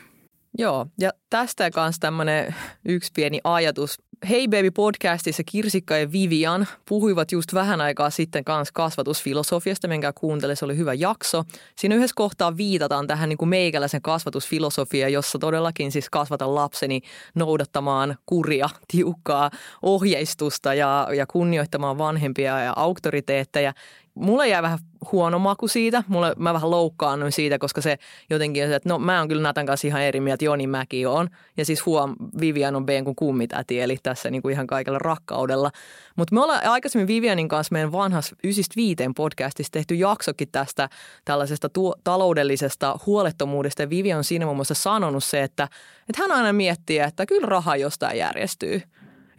[0.57, 4.01] Joo, ja tästä kanssa tämmöinen yksi pieni ajatus.
[4.29, 10.55] Hei Baby podcastissa Kirsikka ja Vivian puhuivat just vähän aikaa sitten kanssa kasvatusfilosofiasta, minkä kuuntele,
[10.55, 11.43] se oli hyvä jakso.
[11.75, 17.01] Siinä yhdessä kohtaa viitataan tähän niin kuin meikäläisen kasvatusfilosofia, jossa todellakin siis kasvatan lapseni
[17.35, 19.51] noudattamaan kuria, tiukkaa
[19.81, 23.73] ohjeistusta ja, ja kunnioittamaan vanhempia ja auktoriteetteja
[24.15, 24.79] mulle jäi vähän
[25.11, 26.03] huono maku siitä.
[26.07, 27.97] Mulle, mä vähän loukkaannuin siitä, koska se
[28.29, 31.29] jotenkin, että no mä oon kyllä Natan kanssa ihan eri mieltä, Joni Mäki on.
[31.57, 35.71] Ja siis huom, Vivian on B kuin kummitäti, eli tässä niin kuin ihan kaikella rakkaudella.
[36.15, 38.35] Mutta me ollaan aikaisemmin Vivianin kanssa meidän vanhassa
[38.75, 40.89] viiteen podcastissa tehty jaksokin tästä
[41.25, 43.81] tällaisesta tuo, taloudellisesta huolettomuudesta.
[43.81, 45.63] Ja Vivian on siinä muun muassa sanonut se, että,
[46.09, 48.81] että hän aina miettii, että kyllä raha jostain järjestyy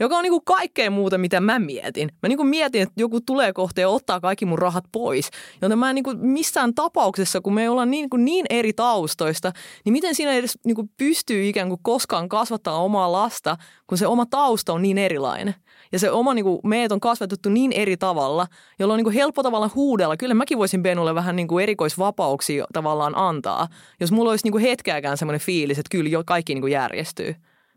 [0.00, 2.08] joka on niin kuin kaikkea muuta, mitä mä mietin.
[2.22, 5.30] Mä niin kuin mietin, että joku tulee kohta ja ottaa kaikki mun rahat pois.
[5.62, 9.52] Joten mä en niin kuin missään tapauksessa, kun me ollaan niin, kuin niin eri taustoista,
[9.84, 13.56] niin miten siinä edes niin kuin pystyy ikään kuin koskaan kasvattaa omaa lasta,
[13.86, 15.54] kun se oma tausta on niin erilainen.
[15.92, 18.46] Ja se oma, niin kuin, meidät on kasvatettu niin eri tavalla,
[18.78, 20.16] jolloin on niin kuin helppo tavalla huudella.
[20.16, 23.68] Kyllä mäkin voisin Benulle vähän niin kuin erikoisvapauksia tavallaan antaa,
[24.00, 27.34] jos mulla olisi niin kuin hetkeäkään semmoinen fiilis, että kyllä jo kaikki niin kuin järjestyy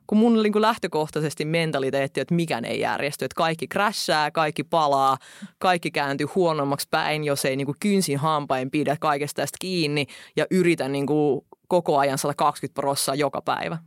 [0.10, 5.18] kun mun niin kuin lähtökohtaisesti mentaliteetti, että mikään ei järjesty, että kaikki crashaa, kaikki palaa,
[5.58, 10.46] kaikki kääntyy huonommaksi päin, jos ei niin kuin kynsin hampain pidä kaikesta tästä kiinni ja
[10.52, 13.78] yritä niin kuin koko ajan 120 prossaa joka päivä.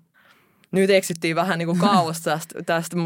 [0.73, 2.97] Nyt eksyttiin vähän niin kuin kauas tästä, tästä,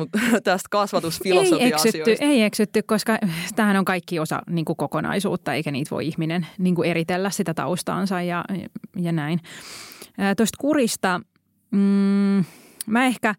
[0.44, 1.98] tästä kasvatusfilosofia-asioista.
[1.98, 3.18] Ei eksytty, ei eksytty, koska
[3.54, 7.54] tämähän on kaikki osa niin kuin kokonaisuutta, eikä niitä voi ihminen niin kuin eritellä sitä
[7.54, 8.44] taustaansa ja,
[8.96, 9.40] ja näin.
[10.36, 11.20] Tuosta kurista,
[11.70, 12.44] mm,
[12.86, 13.34] mä ehkä,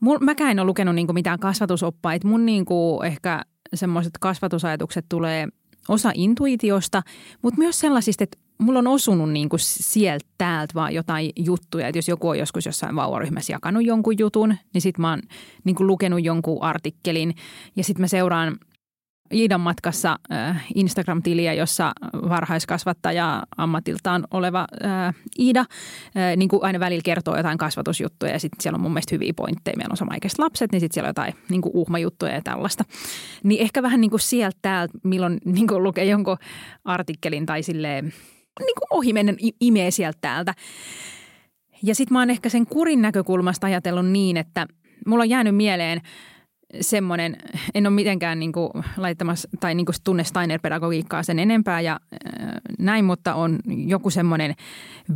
[0.00, 2.28] mul, mäkään en ole lukenut niinku mitään kasvatusoppaita.
[2.28, 3.42] Mun niinku ehkä
[3.74, 5.48] semmoiset kasvatusajatukset tulee
[5.88, 7.02] osa intuitiosta,
[7.42, 11.88] mutta myös sellaisista, että mulla on osunut niin kuin sieltä täältä vaan jotain juttuja.
[11.88, 15.22] Että jos joku on joskus jossain vauvaryhmässä jakanut jonkun jutun, niin sitten mä oon
[15.64, 17.34] niin kuin lukenut jonkun artikkelin
[17.76, 18.56] ja sitten mä seuraan
[19.32, 27.02] Iidan matkassa äh, Instagram-tiliä, jossa varhaiskasvattaja ammatiltaan oleva äh, Iida äh, niin kuin aina välillä
[27.04, 29.76] kertoo jotain kasvatusjuttuja ja sitten siellä on mun mielestä hyviä pointteja.
[29.76, 32.84] Meillä on samaikäiset lapset, niin sitten siellä on jotain niin kuin uhmajuttuja ja tällaista.
[33.44, 36.36] Niin ehkä vähän niin kuin sieltä täältä, milloin niin kuin lukee jonkun
[36.84, 38.04] artikkelin tai silleen
[38.60, 40.54] niin kuin ohimennen imee sieltä täältä.
[41.82, 44.66] Ja sitten mä oon ehkä sen kurin näkökulmasta ajatellut niin, että
[45.06, 46.00] mulla on jäänyt mieleen–
[46.80, 47.36] semmoinen,
[47.74, 52.50] en ole mitenkään niin kuin laittamassa tai niin kuin tunne Steiner-pedagogiikkaa sen enempää ja äh,
[52.78, 54.54] näin, mutta on joku semmoinen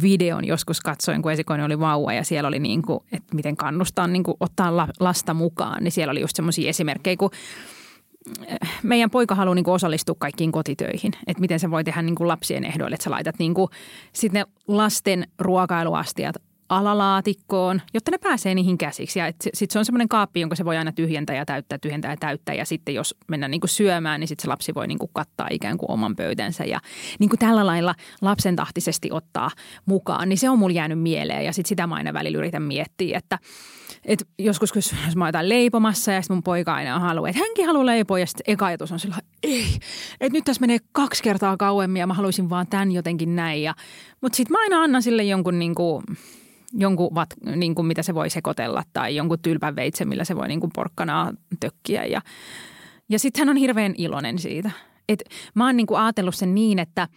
[0.02, 4.06] videon joskus katsoin, kun esikoinen oli vauva ja siellä oli niin kuin, että miten kannustaa
[4.06, 7.30] niin kuin ottaa lasta mukaan, niin siellä oli just semmoisia esimerkkejä, kun
[8.52, 12.28] äh, meidän poika haluaa niin osallistua kaikkiin kotitöihin, että miten se voi tehdä niin kuin
[12.28, 13.68] lapsien ehdoille, että sä laitat niin kuin,
[14.68, 16.36] lasten ruokailuastiat
[16.70, 19.18] alalaatikkoon, jotta ne pääsee niihin käsiksi.
[19.18, 22.16] Ja sitten se on semmoinen kaappi, jonka se voi aina tyhjentää ja täyttää, tyhjentää ja
[22.16, 22.54] täyttää.
[22.54, 25.48] Ja sitten jos mennään niin kuin syömään, niin sitten se lapsi voi niin kuin kattaa
[25.50, 26.64] ikään kuin oman pöytänsä.
[26.64, 26.80] Ja
[27.18, 29.50] niin kuin tällä lailla lapsen tahtisesti ottaa
[29.86, 31.44] mukaan, niin se on mulla jäänyt mieleen.
[31.44, 33.38] Ja sitten sitä mä aina välillä yritän miettiä, että–
[34.04, 37.86] et joskus, jos mä oon leipomassa ja sitten mun poika aina haluaa, että hänkin haluaa
[37.86, 39.66] leipoa ja sitten eka ajatus on sillä ei,
[40.20, 43.74] että nyt tässä menee kaksi kertaa kauemmin ja mä haluaisin vaan tämän jotenkin näin.
[44.20, 46.02] Mutta sitten mä aina annan sille jonkun niin kuin,
[46.72, 50.48] jonkun vat, niin kuin mitä se voi sekoitella tai jonkun tylpän veitsen, millä se voi
[50.48, 52.04] niin kuin porkkanaa tökkiä.
[52.04, 52.20] Ja,
[53.08, 54.70] ja sitten hän on hirveän iloinen siitä.
[55.08, 57.08] Et mä oon niin kuin ajatellut sen niin, että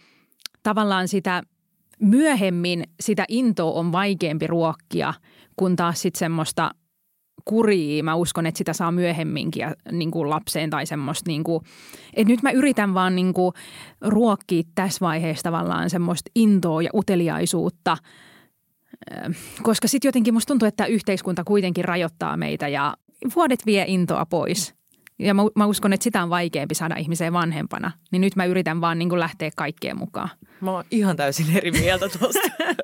[0.62, 1.42] tavallaan sitä
[2.00, 5.14] myöhemmin sitä intoa on vaikeampi ruokkia–
[5.56, 6.70] kun taas sitten semmoista
[7.44, 11.64] kurii, mä uskon, että sitä saa myöhemminkin ja, niin kuin lapseen tai semmoista, niin kuin,
[12.14, 13.52] että nyt mä yritän vaan niin kuin
[14.00, 17.96] ruokkia tässä vaiheessa tavallaan semmoista intoa ja uteliaisuutta,
[19.62, 22.96] koska sitten jotenkin musta tuntuu, että yhteiskunta kuitenkin rajoittaa meitä ja
[23.36, 24.74] vuodet vie intoa pois.
[25.18, 27.90] Ja mä, mä uskon, että sitä on vaikeampi saada ihmiseen vanhempana.
[28.12, 30.30] Niin nyt mä yritän vaan niin lähteä kaikkeen mukaan.
[30.60, 32.40] Mä oon ihan täysin eri mieltä tuosta.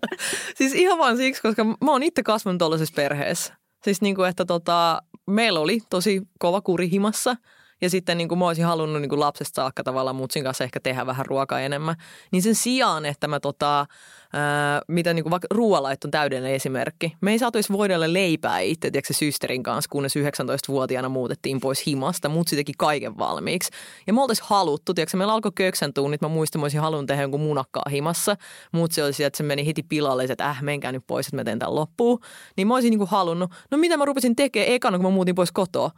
[0.59, 3.55] siis ihan vaan siksi, koska mä oon itse kasvanut tuollaisessa perheessä.
[3.85, 7.37] Siis niin kuin, että tota, meillä oli tosi kova kuri himassa–
[7.81, 10.81] ja sitten niin kuin mä olisin halunnut niin kuin lapsesta saakka tavallaan mutsin kanssa ehkä
[10.81, 11.97] tehdä vähän ruokaa enemmän.
[12.31, 13.87] Niin sen sijaan, että mä tota,
[14.33, 17.17] ää, mitä niin kuin vaikka ruoalait on täydellinen esimerkki.
[17.21, 22.29] Me ei saatu edes voidella leipää itse, tiedätkö, systerin kanssa, kunnes 19-vuotiaana muutettiin pois himasta.
[22.29, 23.71] Mutsi teki kaiken valmiiksi.
[24.07, 26.21] Ja me oltaisiin haluttu, tiedätkö, meillä alkoi köksän tunnit.
[26.21, 28.37] Mä muistan, mä olisin halunnut tehdä jonkun munakkaa himassa.
[28.73, 31.59] Mutsi oli että se meni heti pilalle, että äh, menkää nyt pois, että mä teen
[31.59, 32.21] tämän loppuun.
[32.57, 35.35] Niin mä olisin niin kuin halunnut, no mitä mä rupesin tekemään ekana, kun mä muutin
[35.35, 35.91] pois kotoa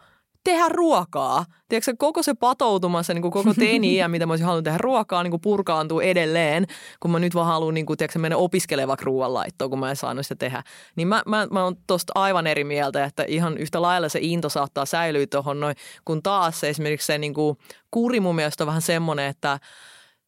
[0.44, 1.44] tehdä ruokaa.
[1.68, 5.30] Tiedätkö, koko se patoutumassa, niin kuin koko teini mitä mä olisin halunnut tehdä ruokaa, niin
[5.30, 6.66] kuin purkaantuu edelleen,
[7.00, 10.26] kun mä nyt vaan haluan niin kuin, tiedätkö, mennä opiskelevaksi ruoanlaittoon, kun mä en saanut
[10.26, 10.62] sitä tehdä.
[10.96, 14.48] Niin mä, mä, mä oon tosta aivan eri mieltä, että ihan yhtä lailla se into
[14.48, 17.58] saattaa säilyä tuohon noin, kun taas se esimerkiksi se niin kuin,
[17.90, 19.58] kuri mun mielestä on vähän semmoinen, että–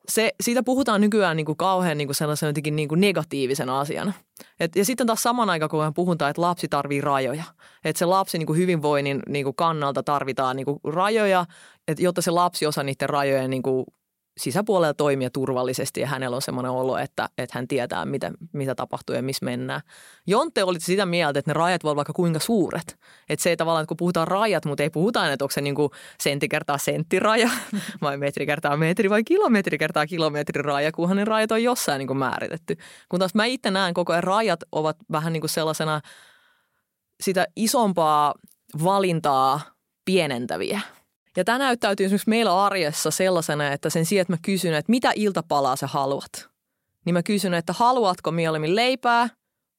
[0.09, 4.13] se, siitä puhutaan nykyään niin kuin kauhean niin kuin sellaisen jotenkin niin kuin negatiivisen asiana.
[4.61, 7.45] Et, ja sitten taas saman aikaan, kun puhutaan, että lapsi tarvii rajoja.
[7.85, 11.47] Että se lapsi niin kuin hyvinvoinnin niin kuin kannalta tarvitaan niin kuin rajoja,
[11.89, 13.85] että jotta se lapsi osaa niiden rajojen niin kuin
[14.37, 19.17] sisäpuolella toimia turvallisesti ja hänellä on semmoinen olo, että, että hän tietää, mitä, mitä tapahtuu
[19.17, 19.81] ja missä mennään.
[20.27, 22.99] Jonte oli sitä mieltä, että ne rajat voivat vaikka kuinka suuret.
[23.29, 25.61] Että se ei tavallaan, että kun puhutaan rajat, mutta ei puhuta aina, että onko se
[25.61, 27.51] niin kuin sentti kertaa senttiraja
[28.03, 32.07] vai metri kertaa metri vai kilometri kertaa kilometri raja, kunhan ne rajat on jossain niin
[32.07, 32.77] kuin määritetty.
[33.09, 36.01] Kun taas mä itse näen koko ajan rajat ovat vähän niin kuin sellaisena
[37.23, 38.35] sitä isompaa
[38.85, 39.61] valintaa
[40.05, 40.81] pienentäviä–
[41.37, 45.13] ja tämä näyttäytyy esimerkiksi meillä arjessa sellaisena, että sen sijaan, että mä kysyn, että mitä
[45.15, 46.49] iltapalaa sä haluat,
[47.05, 49.29] niin mä kysyn, että haluatko mieluummin leipää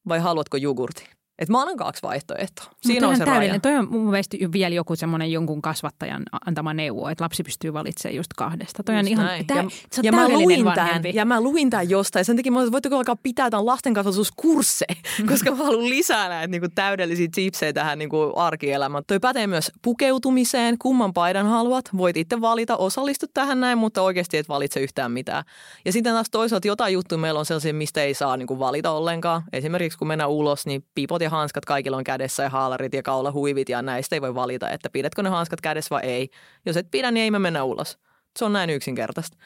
[0.08, 1.15] vai haluatko jogurtin?
[1.38, 2.64] Että mä annan kaksi vaihtoehtoa.
[2.82, 3.50] Siinä on se täydellinen.
[3.50, 3.60] raja.
[3.60, 8.16] Toi on mun mielestä vielä joku semmoinen jonkun kasvattajan antama neuvo, että lapsi pystyy valitsemaan
[8.16, 8.82] just kahdesta.
[8.82, 11.70] Toi just on ihan, tää, ja, se on ja mä luin tämän, ja mä luin
[11.70, 12.24] tämän jostain.
[12.24, 14.94] Sen takia mä olisin, voitteko alkaa pitää tämän lastenkasvatuskursseja,
[15.30, 19.04] koska mä haluan lisää näitä niin kuin täydellisiä tipsejä tähän niin kuin arkielämään.
[19.06, 20.78] Toi pätee myös pukeutumiseen.
[20.78, 21.84] Kumman paidan haluat?
[21.96, 25.44] Voit itse valita, osallistu tähän näin, mutta oikeasti et valitse yhtään mitään.
[25.84, 28.90] Ja sitten taas toisaalta jotain juttuja meillä on sellaisia, mistä ei saa niin kuin valita
[28.90, 29.42] ollenkaan.
[29.52, 33.68] Esimerkiksi kun mennään ulos, niin piipot ja hanskat kaikilla on kädessä ja haalarit ja kaulahuivit
[33.68, 36.28] ja näistä ei voi valita, että pidätkö ne hanskat kädessä vai ei.
[36.66, 37.98] Jos et pidä, niin ei me mennä ulos.
[38.38, 39.36] Se on näin yksinkertaista.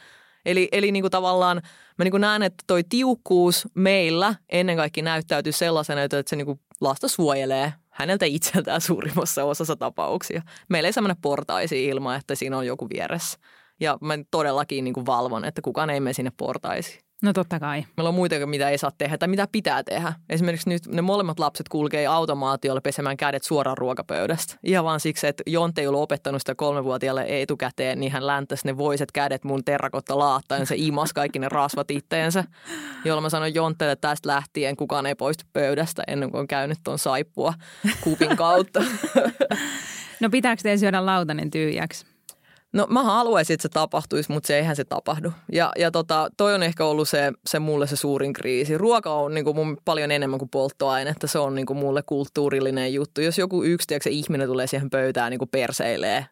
[0.47, 1.62] Eli, eli niin kuin tavallaan
[1.99, 6.47] mä niin kuin näen, että toi tiukkuus meillä ennen kaikkea näyttäytyy sellaisena, että se niin
[6.47, 10.43] kuin lasta suojelee häneltä itseltään suurimmassa osassa tapauksia.
[10.69, 13.38] Meillä ei semmoinen portaisi ilman, että siinä on joku vieressä.
[13.81, 17.10] Ja mä todellakin niin kuin valvon, että kukaan ei mene sinne portaisiin.
[17.22, 17.85] No totta kai.
[17.96, 20.12] Meillä on muita, mitä ei saa tehdä tai mitä pitää tehdä.
[20.28, 24.56] Esimerkiksi nyt ne molemmat lapset kulkee automaatiolla pesemään kädet suoraan ruokapöydästä.
[24.62, 28.76] Ihan vaan siksi, että Jonte ei ollut opettanut sitä kolmevuotiaalle etukäteen, niin hän läntäisi ne
[28.76, 32.44] voiset kädet mun terrakotta laattaan ja se imas kaikki ne rasvat itteensä.
[33.04, 36.78] Jolloin mä sanoin Jontteelle, että tästä lähtien kukaan ei poistu pöydästä ennen kuin on käynyt
[36.85, 37.54] tuon saippua
[38.00, 38.83] kupin kautta.
[40.20, 42.06] No pitääkö teidän syödä lautanen tyhjäksi?
[42.72, 45.33] No mä haluaisin, että se tapahtuisi, mutta se eihän se tapahdu.
[45.52, 48.78] Ja, ja tota, toi on ehkä ollut se, se mulle se suurin kriisi.
[48.78, 51.26] Ruoka on niin kuin mun paljon enemmän kuin polttoainetta.
[51.26, 53.20] Se on niin kuin mulle kulttuurillinen juttu.
[53.20, 56.26] Jos joku yksi tiedätkö, ihminen tulee siihen pöytään niin kuin perseilee,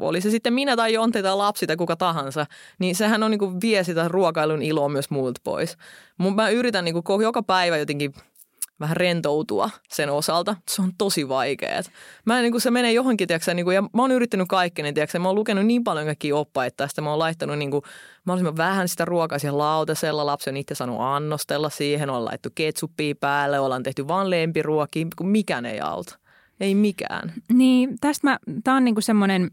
[0.00, 2.46] oli se sitten minä tai Jonte tai lapsi tai kuka tahansa,
[2.78, 5.76] niin sehän on niin kuin vie sitä ruokailun iloa myös muilta pois.
[6.34, 8.14] Mä yritän niin kuin joka päivä jotenkin
[8.80, 10.56] vähän rentoutua sen osalta.
[10.70, 11.82] Se on tosi vaikeaa.
[12.24, 14.94] Mä niin kuin se menee johonkin, tiiäksä, niin kuin, ja mä oon yrittänyt kaikki, niin
[14.94, 17.02] tiiäksä, mä oon lukenut niin paljon kaikkia oppaita tästä.
[17.02, 17.82] Mä oon laittanut niin kuin,
[18.24, 20.26] mahdollisimman vähän sitä ruokaa siihen lautasella.
[20.26, 25.28] Lapsi on itse saanut annostella siihen, on laittu ketsuppia päälle, ollaan tehty vaan lempiruokia, kun
[25.28, 26.18] mikään ei auta.
[26.60, 27.32] Ei mikään.
[27.52, 29.50] Niin, tästä mä, tää on niinku semmoinen,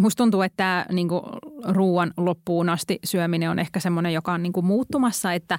[0.00, 1.22] musta tuntuu, että niinku
[1.68, 5.58] ruoan loppuun asti syöminen on ehkä semmoinen, joka on niinku muuttumassa, että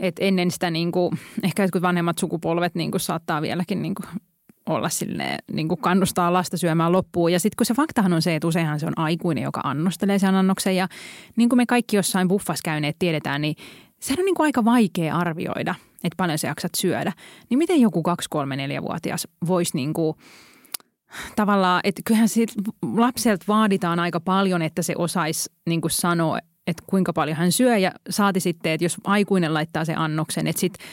[0.00, 4.02] et ennen sitä niinku, ehkä jotkut vanhemmat sukupolvet niinku saattaa vieläkin niinku
[4.66, 7.32] olla silleen, niin kuin kannustaa lasta syömään loppuun.
[7.32, 10.34] Ja sitten kun se faktahan on se, että useinhan se on aikuinen, joka annostelee sen
[10.34, 10.76] annoksen.
[10.76, 10.88] Ja
[11.36, 13.56] niin kuin me kaikki jossain buffas käyneet tiedetään, niin
[14.00, 15.74] sehän on niin kuin aika vaikea arvioida,
[16.04, 17.12] että paljon sä jaksat syödä.
[17.50, 18.02] Niin miten joku
[18.34, 20.16] 2-3-4-vuotias voisi niin kuin
[21.36, 26.82] tavallaan, että kyllähän siitä lapselta vaaditaan aika paljon, että se osaisi niin kuin sanoa, että
[26.86, 27.76] kuinka paljon hän syö.
[27.76, 30.86] Ja saati sitten, että jos aikuinen laittaa sen annoksen, että sitten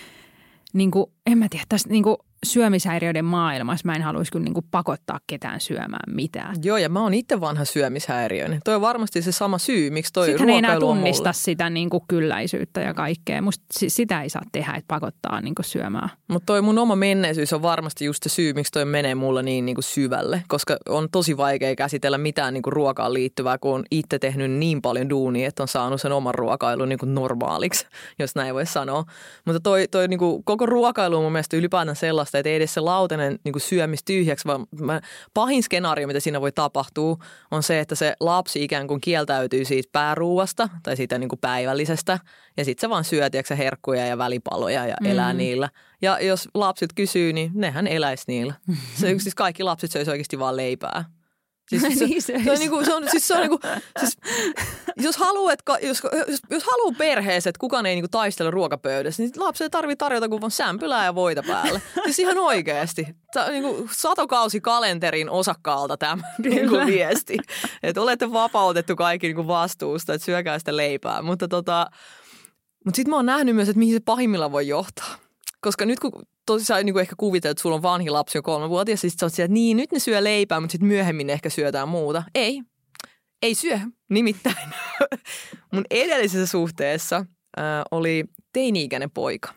[0.74, 4.54] niin kuin, en mä tiedä, tässä niin kuin syömishäiriöiden maailmassa mä en haluaisi kyllä niin
[4.54, 6.56] kuin pakottaa ketään syömään mitään.
[6.64, 8.62] Joo, ja mä oon itse vanha syömishäiriöinen.
[8.64, 11.34] Toi on varmasti se sama syy, miksi toi Sitten ei enää tunnista mulle.
[11.34, 13.42] sitä niin kuin kylläisyyttä ja kaikkea.
[13.42, 16.10] Musta si- sitä ei saa tehdä, että pakottaa niin kuin syömään.
[16.28, 19.66] Mutta toi mun oma menneisyys on varmasti just se syy, miksi toi menee mulla niin,
[19.66, 20.44] niin kuin syvälle.
[20.48, 24.82] Koska on tosi vaikea käsitellä mitään niin kuin ruokaan liittyvää, kun on itse tehnyt niin
[24.82, 27.86] paljon duunia, että on saanut sen oman ruokailun niin kuin normaaliksi,
[28.20, 29.04] jos näin voi sanoa.
[29.46, 32.74] Mutta toi, toi niin kuin koko ruokailu on mun mielestä ylipäätään sellaista, että ei edes
[32.74, 35.02] se lautanen niin syömis tyhjäksi, vaan mä,
[35.34, 37.18] pahin skenaario, mitä siinä voi tapahtua,
[37.52, 42.20] on se, että se lapsi ikään kuin kieltäytyy siitä pääruuasta tai siitä niin kuin päivällisestä
[42.58, 45.38] ja sitten se vaan syö tiedätkö, herkkuja ja välipaloja ja elää Mm.
[45.38, 45.70] niillä.
[46.02, 48.54] Ja jos lapset kysyy, niin nehän eläisi niillä.
[48.96, 51.17] Se, siis kaikki lapset söisi oikeasti vaan leipää.
[51.70, 52.48] Siis se, Niin se, söis.
[52.48, 53.60] on niinku, se on, siis se on niinku,
[54.00, 54.18] siis,
[54.98, 59.32] jos haluaa, että, jos, jos, jos haluaa perheessä, että kukaan ei niinku taistele ruokapöydässä, niin
[59.38, 61.82] lapselle ei tarvitse tarjota kuin vaan sämpylää ja voita päälle.
[62.06, 63.08] Siis ihan oikeasti.
[63.34, 67.38] Tämä on niinku satokausikalenterin osakkaalta tämä niinku viesti.
[67.84, 71.22] Että olette vapautettu kaikki niinku vastuusta, että syökää sitä leipää.
[71.22, 71.88] Mutta tota,
[72.86, 75.27] mutta sitten mä oon nähnyt myös, että mihin se pahimmillaan voi johtaa.
[75.62, 76.12] Koska nyt kun
[76.46, 79.46] tosissaan niin ehkä kuvitellaan, että sulla on vanhi lapsi jo kolmevuotias, siis sä oot siellä,
[79.46, 82.24] että niin, nyt ne syö leipää, mutta sitten myöhemmin ehkä syötään muuta.
[82.36, 82.62] Ei,
[83.42, 83.80] ei syö.
[84.10, 84.70] Nimittäin
[85.74, 89.54] mun edellisessä suhteessa äh, oli teini-ikäinen poika.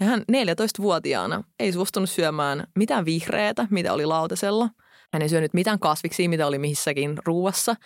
[0.00, 4.68] Ja hän 14-vuotiaana ei suostunut syömään mitään vihreätä, mitä oli lautasella.
[5.12, 7.76] Hän ei syönyt mitään kasviksia, mitä oli missäkin ruuassa.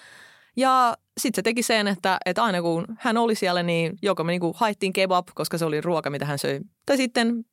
[0.57, 4.33] Ja sitten se teki sen, että, että aina kun hän oli siellä, niin joko me
[4.33, 6.61] niinku haettiin kebab, koska se oli ruoka, mitä hän söi.
[6.87, 7.45] Tai sitten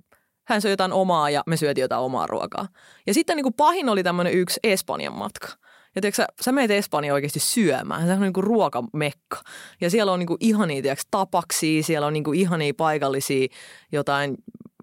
[0.47, 2.67] hän söi jotain omaa ja me syötiin jotain omaa ruokaa.
[3.07, 5.47] Ja sitten niinku pahin oli tämmöinen yksi Espanjan matka.
[5.95, 8.07] Ja tiedätkö, sä, menet Espanjaan oikeasti syömään.
[8.07, 9.41] Se on niinku ruokamekka.
[9.81, 13.47] Ja siellä on niinku ihania tiedätkö, tapaksia, siellä on niinku ihania paikallisia
[13.91, 14.37] jotain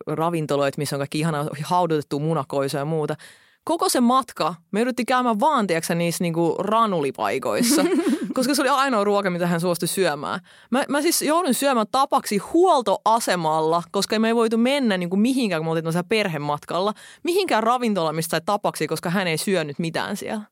[0.07, 3.17] ravintoloita, missä on kaikki ihana haudutettu munakoisa ja muuta.
[3.65, 7.85] Koko se matka, me jouduttiin käymään vaan tiedätkö, niissä niinku ranulipaikoissa,
[8.35, 10.41] koska se oli ainoa ruoka, mitä hän suostui syömään.
[10.71, 15.67] Mä, mä siis joudun syömään tapaksi huoltoasemalla, koska me ei voitu mennä niinku mihinkään, kun
[15.67, 20.43] me oltiin perhematkalla, mihinkään ravintola, mistä sai tapaksi, koska hän ei syönyt mitään siellä.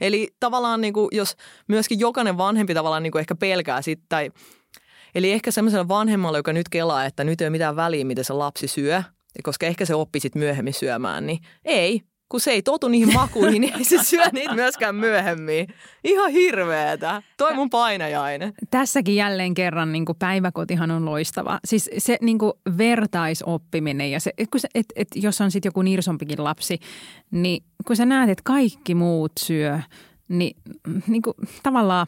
[0.00, 1.36] Eli tavallaan niin kuin, jos
[1.68, 4.30] myöskin jokainen vanhempi tavallaan niin kuin ehkä pelkää sit, tai
[5.14, 8.32] Eli ehkä semmoisella vanhemmalla, joka nyt kelaa, että nyt ei ole mitään väliä, mitä se
[8.32, 9.02] lapsi syö,
[9.42, 12.02] koska ehkä se oppi sit myöhemmin syömään, niin ei.
[12.32, 15.66] Kun se ei totu niihin makuihin, niin ei se syö niitä myöskään myöhemmin.
[16.04, 17.22] Ihan hirveetä.
[17.36, 18.52] Toi mun painajainen.
[18.70, 21.58] Tässäkin jälleen kerran niin kuin päiväkotihan on loistava.
[21.64, 25.82] Siis se niin kuin vertaisoppiminen ja se, kun se, et, et, jos on sitten joku
[25.82, 26.78] nirsompikin lapsi,
[27.30, 29.78] niin kun sä näet, että kaikki muut syö,
[30.28, 30.56] niin,
[31.06, 32.06] niin kuin, tavallaan...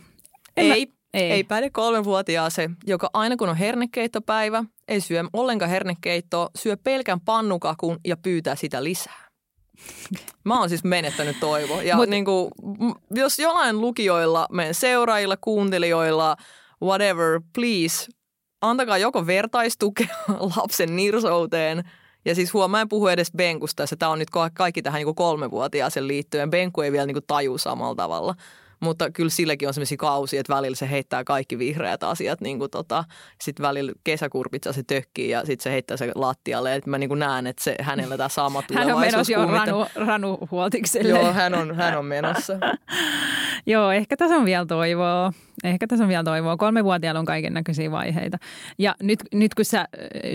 [0.56, 1.30] en mä- Ei, ei.
[1.32, 7.98] ei päde kolmenvuotiaase, joka aina kun on hernekeittopäivä, ei syö ollenkaan hernekeittoa, syö pelkän pannukakun
[8.04, 9.23] ja pyytää sitä lisää.
[10.44, 11.80] Mä oon siis menettänyt toivo.
[11.80, 12.50] Ja Mut- niin kuin,
[13.10, 16.36] jos jollain lukijoilla, meidän seuraajilla, kuuntelijoilla,
[16.82, 18.06] whatever, please,
[18.60, 20.06] antakaa joko vertaistukea
[20.56, 21.90] lapsen nirsouteen.
[22.24, 25.14] Ja siis huomaa, en puhu edes Benkusta, ja tämä on nyt ka- kaikki tähän niin
[25.14, 26.50] kolmevuotiaaseen liittyen.
[26.50, 28.34] Benku ei vielä niin kuin taju samalla tavalla.
[28.84, 32.40] Mutta kyllä silläkin on sellaisia kausia, että välillä se heittää kaikki vihreät asiat.
[32.40, 33.04] Niin kuin tota,
[33.40, 36.74] sitten välillä kesäkurpitsa se tökkii ja sitten se heittää se lattialle.
[36.74, 39.46] Että mä niin kuin näen, että se, hänellä tämä sama Hän on tulevaisuus menossa jo
[39.46, 41.08] ranu, ranuhuoltikselle.
[41.08, 42.52] Joo, hän on, hän on menossa.
[43.66, 45.32] Joo, ehkä tässä on vielä toivoa.
[45.64, 46.56] Ehkä tässä on vielä toivoa.
[46.56, 48.38] Kolmevuotiaalla on kaiken näköisiä vaiheita.
[48.78, 49.86] Ja nyt, nyt kun sä äh,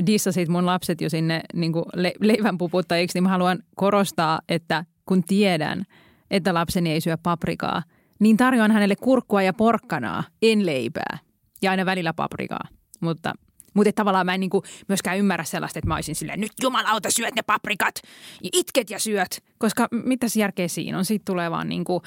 [0.06, 4.86] dissasit mun lapset jo sinne niin kuin le, leivän puputtajiksi, niin mä haluan korostaa, että
[5.06, 5.84] kun tiedän,
[6.32, 7.84] että lapseni ei syö paprikaa,
[8.20, 11.18] niin tarjoan hänelle kurkkua ja porkkanaa, en leipää.
[11.62, 12.68] Ja aina välillä paprikaa.
[13.00, 13.34] Mutta
[13.74, 17.36] Mutta tavallaan mä en niinku myöskään ymmärrä sellaista, että mä olisin silleen, nyt jumalauta syöt
[17.36, 17.96] ne paprikat
[18.44, 19.44] ja itket ja syöt.
[19.58, 21.06] Koska mitä järkeä siinä on?
[21.06, 22.02] Siitä tulee vaan niinku...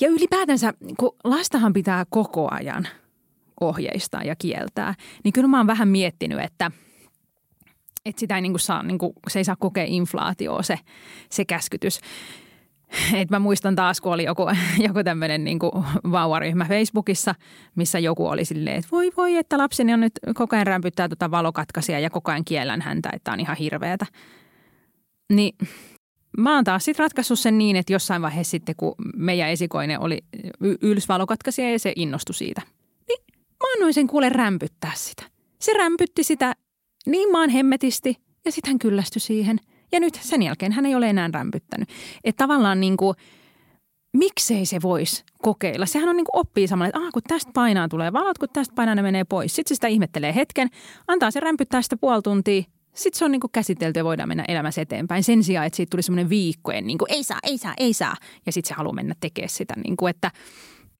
[0.00, 2.88] Ja ylipäätänsä, kun lastahan pitää koko ajan
[3.60, 6.70] ohjeistaa ja kieltää, niin kyllä mä oon vähän miettinyt, että–
[8.04, 10.78] että sitä ei niinku saa, niinku, se ei saa kokea inflaatioa se,
[11.30, 12.00] se käskytys.
[13.20, 14.46] Et mä muistan taas, kun oli joku,
[14.86, 15.58] joku tämmöinen niin
[16.12, 17.34] vauvaryhmä Facebookissa,
[17.74, 21.30] missä joku oli silleen, että voi voi, että lapseni on nyt koko ajan rämpyttää tuota
[21.30, 24.06] valokatkaisia ja koko ajan kiellän häntä, että on ihan hirveätä.
[25.32, 25.56] Niin
[26.38, 30.18] mä oon taas sitten ratkaissut sen niin, että jossain vaiheessa sitten, kun meidän esikoinen oli
[30.82, 32.62] ylsvalokatkaisia ja se innostui siitä,
[33.08, 35.22] niin mä annoin sen kuule rämpyttää sitä.
[35.60, 36.54] Se rämpytti sitä
[37.06, 39.58] niin maan hemmetisti ja sitten hän kyllästyi siihen.
[39.92, 41.88] Ja nyt sen jälkeen hän ei ole enää rämpyttänyt.
[42.24, 43.16] Että tavallaan niin kuin,
[44.16, 45.86] miksei se voisi kokeilla.
[45.86, 48.74] Sehän on niin kuin oppii samalla, että ah, kun tästä painaa tulee valot, kun tästä
[48.74, 49.56] painaa ne menee pois.
[49.56, 50.68] Sitten se sitä ihmettelee hetken,
[51.08, 52.62] antaa se rämpyttää sitä puoli tuntia,
[52.94, 55.24] sitten se on niin kuin käsitelty ja voidaan mennä elämässä eteenpäin.
[55.24, 58.16] Sen sijaan, että siitä tuli semmoinen viikkojen niin kuin, ei saa, ei saa, ei saa.
[58.46, 59.74] Ja sitten se haluaa mennä tekemään sitä.
[59.84, 60.30] Niin kuin, että–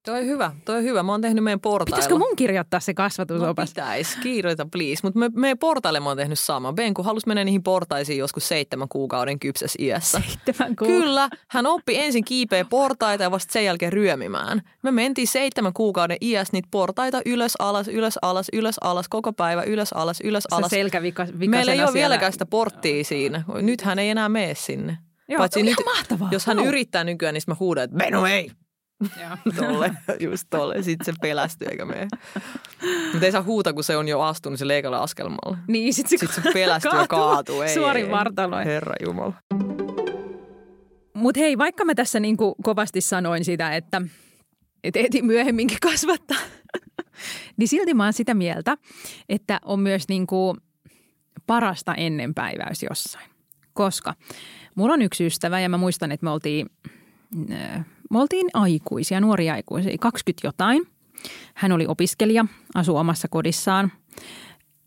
[0.05, 1.03] Toi hyvä, toi hyvä.
[1.03, 1.97] Mä oon tehnyt meidän portailla.
[1.97, 3.69] Pitäisikö mun kirjoittaa se kasvatusopas?
[3.69, 5.01] No pitäis, kirjoita please.
[5.03, 6.73] Mutta me, meidän portaille mä oon tehnyt sama.
[6.73, 10.23] Benku halusi mennä niihin portaisiin joskus seitsemän kuukauden kypsässä iässä.
[10.27, 11.03] Seitsemän kuukauden?
[11.03, 11.29] Kyllä.
[11.49, 14.63] Hän oppi ensin kiipeä portaita ja vasta sen jälkeen ryömimään.
[14.83, 19.63] Me mentiin seitsemän kuukauden iässä niitä portaita ylös, alas, ylös, alas, ylös, alas, koko päivä,
[19.63, 20.71] ylös, alas, ylös, alas.
[20.71, 23.43] Se selkävika, Meillä ei ole vieläkään sitä porttia siinä.
[23.55, 24.99] Nyt hän ei enää mene sinne.
[25.29, 26.29] Joo, Paitsi nyt, mahtavaa.
[26.33, 26.67] Jos hän wow.
[26.67, 28.51] yrittää nykyään, niin mä huudan, että Beno ei,
[29.59, 30.83] tolle, just tolle.
[30.83, 32.09] Sitten se pelästyy eikä mene.
[33.13, 35.59] Mutta ei saa huuta, kun se on jo astunut se leikalla askelmalla.
[35.69, 37.63] Niin, sitten se, sit se pelästyy ja kaatuu.
[37.63, 38.67] Ei, Suorin vartaloin.
[38.67, 39.35] Herra Jumala.
[41.15, 44.03] Mutta hei, vaikka mä tässä niinku kovasti sanoin sitä, että
[44.85, 46.39] et eti myöhemminkin kasvattaa,
[47.57, 48.77] niin silti mä oon sitä mieltä,
[49.29, 50.57] että on myös niinku
[51.47, 53.31] parasta ennen päiväys jossain.
[53.73, 54.15] Koska
[54.75, 56.71] mulla on yksi ystävä ja mä muistan, että me oltiin
[58.13, 60.87] me oltiin aikuisia, nuoria aikuisia, 20 jotain.
[61.55, 63.93] Hän oli opiskelija, asui omassa kodissaan.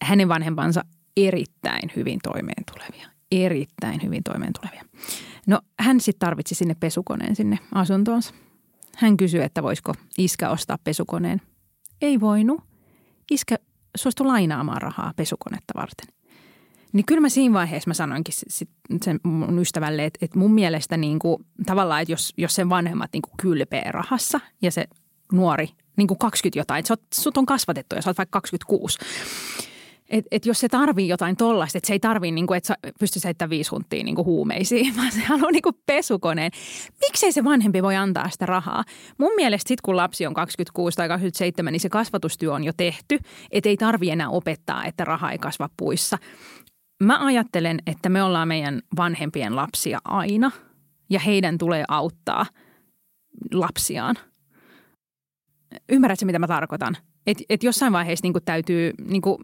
[0.01, 0.81] Hänen vanhempansa
[1.17, 3.09] erittäin hyvin toimeen tulevia.
[3.31, 4.83] Erittäin hyvin toimeen tulevia.
[5.47, 8.33] No hän sitten tarvitsi sinne pesukoneen sinne asuntoonsa.
[8.97, 11.41] Hän kysyi, että voisiko iskä ostaa pesukoneen.
[12.01, 12.61] Ei voinut.
[13.31, 13.55] Iskä
[13.97, 16.14] suostui lainaamaan rahaa pesukonetta varten.
[16.93, 18.69] Niin kyllä mä siinä vaiheessa mä sanoinkin sit
[19.03, 23.09] sen mun ystävälle, että, että mun mielestä niin kuin, tavallaan, että jos, jos sen vanhemmat
[23.13, 24.85] niin kuin kylpeä rahassa ja se
[25.31, 28.97] nuori niin kuin 20 jotain, että oot, sut on kasvatettu ja sä oot vaikka 26.
[30.09, 32.75] Et, et jos se tarvii jotain tollaista, että se ei tarvii, niin kuin, että sä
[32.99, 36.51] pystyt heittämään viisi huntia niin kuin huumeisiin, vaan se haluaa niin kuin pesukoneen.
[37.07, 38.83] Miksei se vanhempi voi antaa sitä rahaa?
[39.17, 43.19] Mun mielestä sitten kun lapsi on 26 tai 27, niin se kasvatustyö on jo tehty,
[43.51, 46.17] että ei tarvi enää opettaa, että raha ei kasva puissa
[47.03, 50.51] mä ajattelen, että me ollaan meidän vanhempien lapsia aina
[51.09, 52.45] ja heidän tulee auttaa
[53.53, 54.15] lapsiaan.
[55.89, 56.97] Ymmärrätkö, mitä mä tarkoitan?
[57.27, 58.91] Että et jossain vaiheessa niinku täytyy...
[59.01, 59.43] Niinku,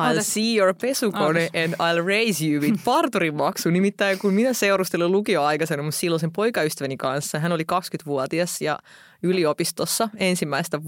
[0.00, 3.70] I'll see your pesukone and I'll raise you with parturimaksu.
[3.70, 8.78] Nimittäin kun minä seurustelin lukioaikaisena mun silloisen poikaystäväni kanssa, hän oli 20-vuotias ja
[9.22, 10.80] yliopistossa ensimmäistä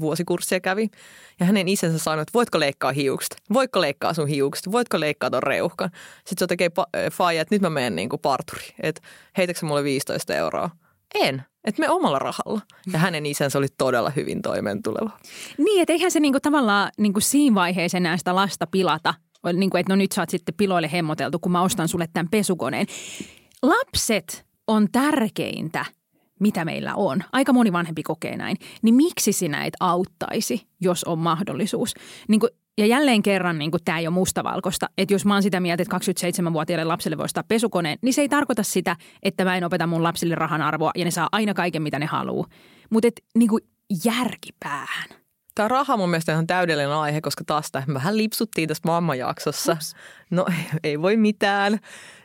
[0.00, 0.90] vuosikurssia kävi.
[1.40, 3.36] Ja hänen isänsä sanoi, että voitko leikkaa hiukset?
[3.52, 4.72] Voitko leikkaa sun hiukset?
[4.72, 5.90] Voitko leikkaa ton reuhkan?
[6.16, 8.64] Sitten se tekee pa- faija, että nyt mä menen niin kuin parturi.
[8.82, 9.02] Että
[9.36, 10.70] heitäkö mulle 15 euroa?
[11.14, 11.42] En.
[11.64, 12.60] Että me omalla rahalla.
[12.92, 15.10] Ja hänen isänsä oli todella hyvin toimeentuleva.
[15.58, 19.14] Niin, että eihän se niinku tavallaan niinku siinä vaiheessa enää sitä lasta pilata.
[19.52, 22.86] Niinku, että no nyt sä oot sitten piloille hemmoteltu, kun mä ostan sulle tämän pesukoneen.
[23.62, 25.84] Lapset on tärkeintä–
[26.40, 27.22] mitä meillä on.
[27.32, 28.56] Aika moni vanhempi kokee näin.
[28.82, 31.94] Niin miksi sinä et auttaisi, jos on mahdollisuus?
[32.28, 32.50] Niin kuin,
[32.80, 35.96] ja jälleen kerran niin tämä ei ole mustavalkoista, että jos mä oon sitä mieltä, että
[35.96, 40.02] 27-vuotiaalle lapselle voi ostaa pesukoneen, niin se ei tarkoita sitä, että mä en opeta mun
[40.02, 42.46] lapsille rahan arvoa ja ne saa aina kaiken, mitä ne haluaa.
[42.90, 43.50] Mutta niin
[44.04, 45.08] järkipäähän.
[45.54, 49.72] Tämä raha mun mielestä on täydellinen aihe, koska taas tähän vähän lipsuttiin tässä mammajaksossa.
[49.72, 49.94] Ups.
[50.30, 50.46] No
[50.84, 51.78] ei voi mitään.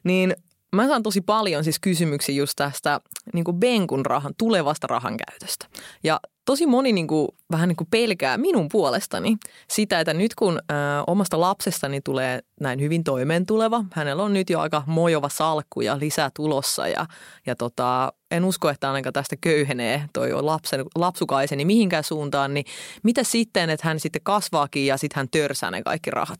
[0.03, 0.35] Niin
[0.75, 3.01] Mä saan tosi paljon siis kysymyksiä just tästä
[3.33, 5.67] niin kuin Benkun rahan, tulevasta rahan käytöstä.
[6.03, 9.37] Ja tosi moni niin kuin, vähän niin kuin pelkää minun puolestani
[9.69, 10.73] sitä, että nyt kun ö,
[11.07, 16.29] omasta lapsestani tulee näin hyvin toimeentuleva, hänellä on nyt jo aika mojova salkku ja lisää
[16.35, 17.05] tulossa ja,
[17.45, 22.65] ja tota, en usko, että ainakaan tästä köyhenee toi lapsen, lapsukaiseni mihinkään suuntaan, niin
[23.03, 26.39] mitä sitten, että hän sitten kasvaakin ja sitten hän törsää ne kaikki rahat.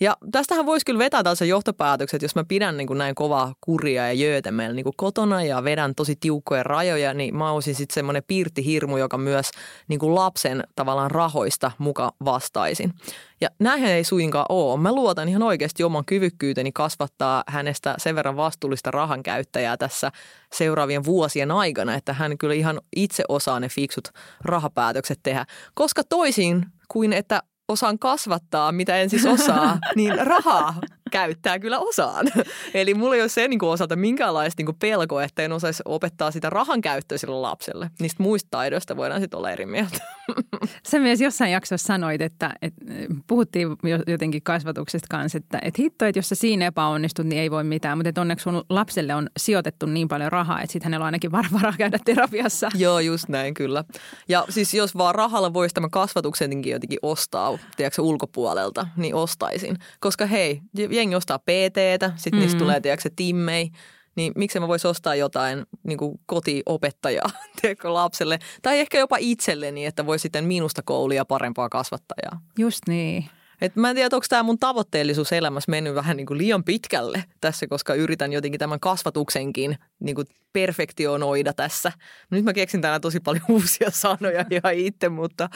[0.00, 3.54] Ja tästähän voisi kyllä vetää tällaisen johtopäätöksen, että jos mä pidän niin kuin näin kovaa
[3.60, 7.74] kuria ja jöötä meillä niin kuin kotona ja vedän tosi tiukkoja rajoja, niin mä olisin
[7.74, 9.50] sitten semmoinen piirtihirmu, joka myös
[9.88, 12.94] niin kuin lapsen tavallaan rahoista muka vastaisin.
[13.40, 14.80] Ja näinhän ei suinkaan ole.
[14.80, 20.12] Mä luotan ihan oikeasti oman kyvykkyyteni kasvattaa hänestä sen verran vastuullista rahan käyttäjää tässä
[20.52, 24.08] seuraavien vuosien aikana, että hän kyllä ihan itse osaa ne fiksut
[24.44, 25.46] rahapäätökset tehdä.
[25.74, 30.74] Koska toisin kuin että osaan kasvattaa, mitä en siis osaa, niin rahaa
[31.10, 32.26] käyttää kyllä osaan.
[32.74, 35.82] Eli mulla ei ole se niin kuin osalta minkäänlaista niin kuin pelkoa, että en osaisi
[35.84, 37.90] opettaa sitä rahan käyttöä sille lapselle.
[38.00, 39.98] Niistä muista taidoista voidaan sitten olla eri mieltä.
[40.90, 42.84] Sä myös jossain jaksossa sanoit, että, että
[43.26, 43.68] puhuttiin
[44.06, 47.98] jotenkin kasvatuksesta kanssa, että, että hitto, että jos sä siinä epäonnistut, niin ei voi mitään.
[47.98, 51.32] Mutta että onneksi sun lapselle on sijoitettu niin paljon rahaa, että sitten hänellä on ainakin
[51.52, 52.70] varaa käydä terapiassa.
[52.74, 53.84] Joo, just näin kyllä.
[54.28, 59.76] Ja siis jos vaan rahalla voisi tämä kasvatuksenkin jotenkin ostaa, tiedätkö, ulkopuolelta, niin ostaisin.
[60.00, 60.60] Koska hei,
[60.98, 62.42] jengi ostaa PTtä, sitten mm.
[62.42, 63.70] niistä tulee, tiedätkö, timmei,
[64.16, 67.30] niin miksi mä voisi ostaa jotain niin kuin kotiopettajaa
[67.60, 68.38] tiedätkö, lapselle.
[68.62, 72.40] Tai ehkä jopa itselleni, että voi sitten minusta koulia parempaa kasvattajaa.
[72.58, 73.24] Just niin.
[73.60, 77.24] Et mä en tiedä, onko tämä mun tavoitteellisuus elämässä mennyt vähän niin kuin liian pitkälle
[77.40, 81.92] tässä, koska yritän jotenkin tämän kasvatuksenkin niin kuin perfektionoida tässä.
[82.30, 85.48] Nyt mä keksin täällä tosi paljon uusia sanoja ihan itse, mutta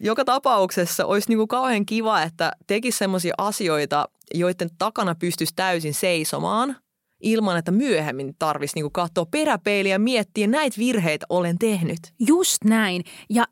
[0.00, 5.94] joka tapauksessa olisi niin kuin kauhean kiva, että tekisi sellaisia asioita, joiden takana pystyisi täysin
[5.94, 6.76] seisomaan
[7.22, 11.98] ilman, että myöhemmin tarvitsisi niin katsoa peräpeiliä ja miettiä, näitä virheitä olen tehnyt.
[12.18, 13.04] Just näin.
[13.30, 13.44] Ja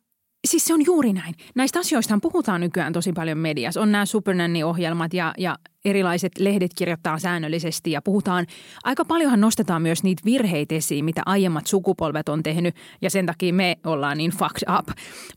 [0.47, 1.35] Siis se on juuri näin.
[1.55, 3.81] Näistä asioista puhutaan nykyään tosi paljon mediassa.
[3.81, 8.47] On nämä Supernanny-ohjelmat ja, ja erilaiset lehdet kirjoittaa säännöllisesti ja puhutaan.
[8.85, 13.53] Aika paljonhan nostetaan myös niitä virheitä esiin, mitä aiemmat sukupolvet on tehnyt ja sen takia
[13.53, 14.89] me ollaan niin fucked up.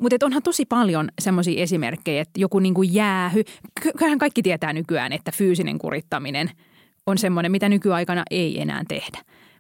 [0.02, 3.44] Mutta onhan tosi paljon semmoisia esimerkkejä, että joku niinku jäähy.
[3.98, 6.50] Kyllähän kaikki tietää nykyään, että fyysinen kurittaminen
[7.06, 9.20] on semmoinen, mitä nykyaikana ei enää tehdä.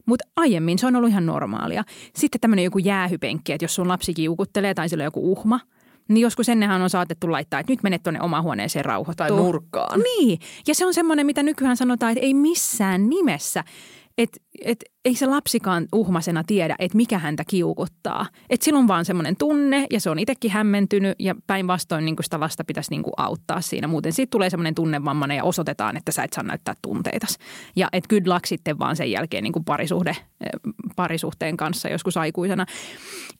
[0.09, 1.83] Mutta aiemmin se on ollut ihan normaalia.
[2.15, 5.59] Sitten tämmöinen joku jäähypenkki, että jos sun lapsi kiukuttelee tai sillä on joku uhma,
[6.07, 9.27] niin joskus ennenhän on saatettu laittaa, että nyt menet tuonne oma huoneeseen rauhoittua.
[9.27, 9.99] Tai nurkkaan.
[9.99, 13.63] Niin, ja se on semmoinen, mitä nykyään sanotaan, että ei missään nimessä–
[14.19, 18.25] että et, ei se lapsikaan uhmasena tiedä, että mikä häntä kiukuttaa.
[18.49, 22.63] Että silloin vaan semmoinen tunne ja se on itsekin hämmentynyt ja päinvastoin niin sitä lasta
[22.63, 23.87] pitäisi niin auttaa siinä.
[23.87, 27.37] Muuten siitä tulee semmoinen tunnevammainen ja osoitetaan, että sä et saa näyttää tunteitas.
[27.75, 30.49] Ja että good sitten vaan sen jälkeen niin parisuhde, eh,
[30.95, 32.65] parisuhteen kanssa joskus aikuisena.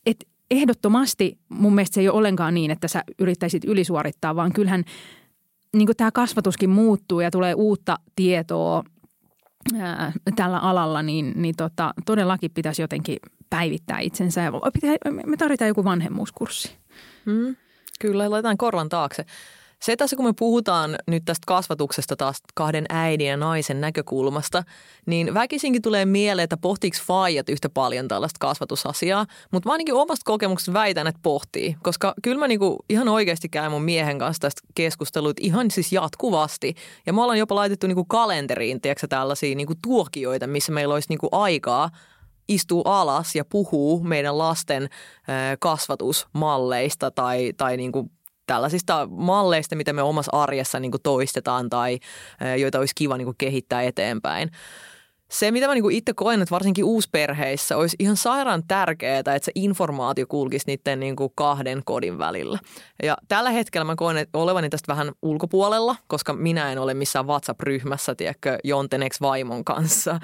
[0.05, 4.83] Et ehdottomasti mun mielestä se ei ole ollenkaan niin, että sä yrittäisit ylisuorittaa, vaan kyllähän
[5.75, 8.83] niin tämä kasvatuskin muuttuu ja tulee uutta tietoa–
[10.35, 13.17] tällä alalla, niin, niin tota, todellakin pitäisi jotenkin
[13.49, 14.41] päivittää itsensä.
[14.41, 14.95] Ja pitää,
[15.25, 16.77] me tarvitaan joku vanhemmuuskurssi.
[17.25, 17.55] Hmm,
[17.99, 19.25] kyllä, laitetaan korvan taakse.
[19.81, 24.63] Se tässä, kun me puhutaan nyt tästä kasvatuksesta taas kahden äidin ja naisen näkökulmasta,
[25.05, 29.25] niin väkisinkin tulee mieleen, että pohtiiko faijat yhtä paljon tällaista kasvatusasiaa.
[29.51, 33.71] Mutta mä ainakin omasta kokemuksesta väitän, että pohtii, koska kyllä mä niinku ihan oikeasti käyn
[33.71, 36.75] mun miehen kanssa tästä keskusteluit ihan siis jatkuvasti.
[37.05, 41.29] Ja me ollaan jopa laitettu niinku kalenteriin, tiedätkö, tällaisia niinku tuokioita, missä meillä olisi niinku
[41.31, 41.89] aikaa
[42.47, 44.89] istuu alas ja puhuu meidän lasten
[45.59, 48.11] kasvatusmalleista tai, tai niin kuin
[48.49, 51.99] tällaisista malleista, mitä me omassa arjessa niin kuin toistetaan tai
[52.57, 54.51] joita olisi kiva niin kuin kehittää eteenpäin
[55.31, 59.51] se, mitä mä niinku itse koen, että varsinkin uusperheissä olisi ihan sairaan tärkeää, että se
[59.55, 62.59] informaatio kulkisi niiden niinku kahden kodin välillä.
[63.03, 67.27] Ja tällä hetkellä mä koen että olevani tästä vähän ulkopuolella, koska minä en ole missään
[67.27, 70.19] WhatsApp-ryhmässä, tiedätkö, Jontenex vaimon kanssa,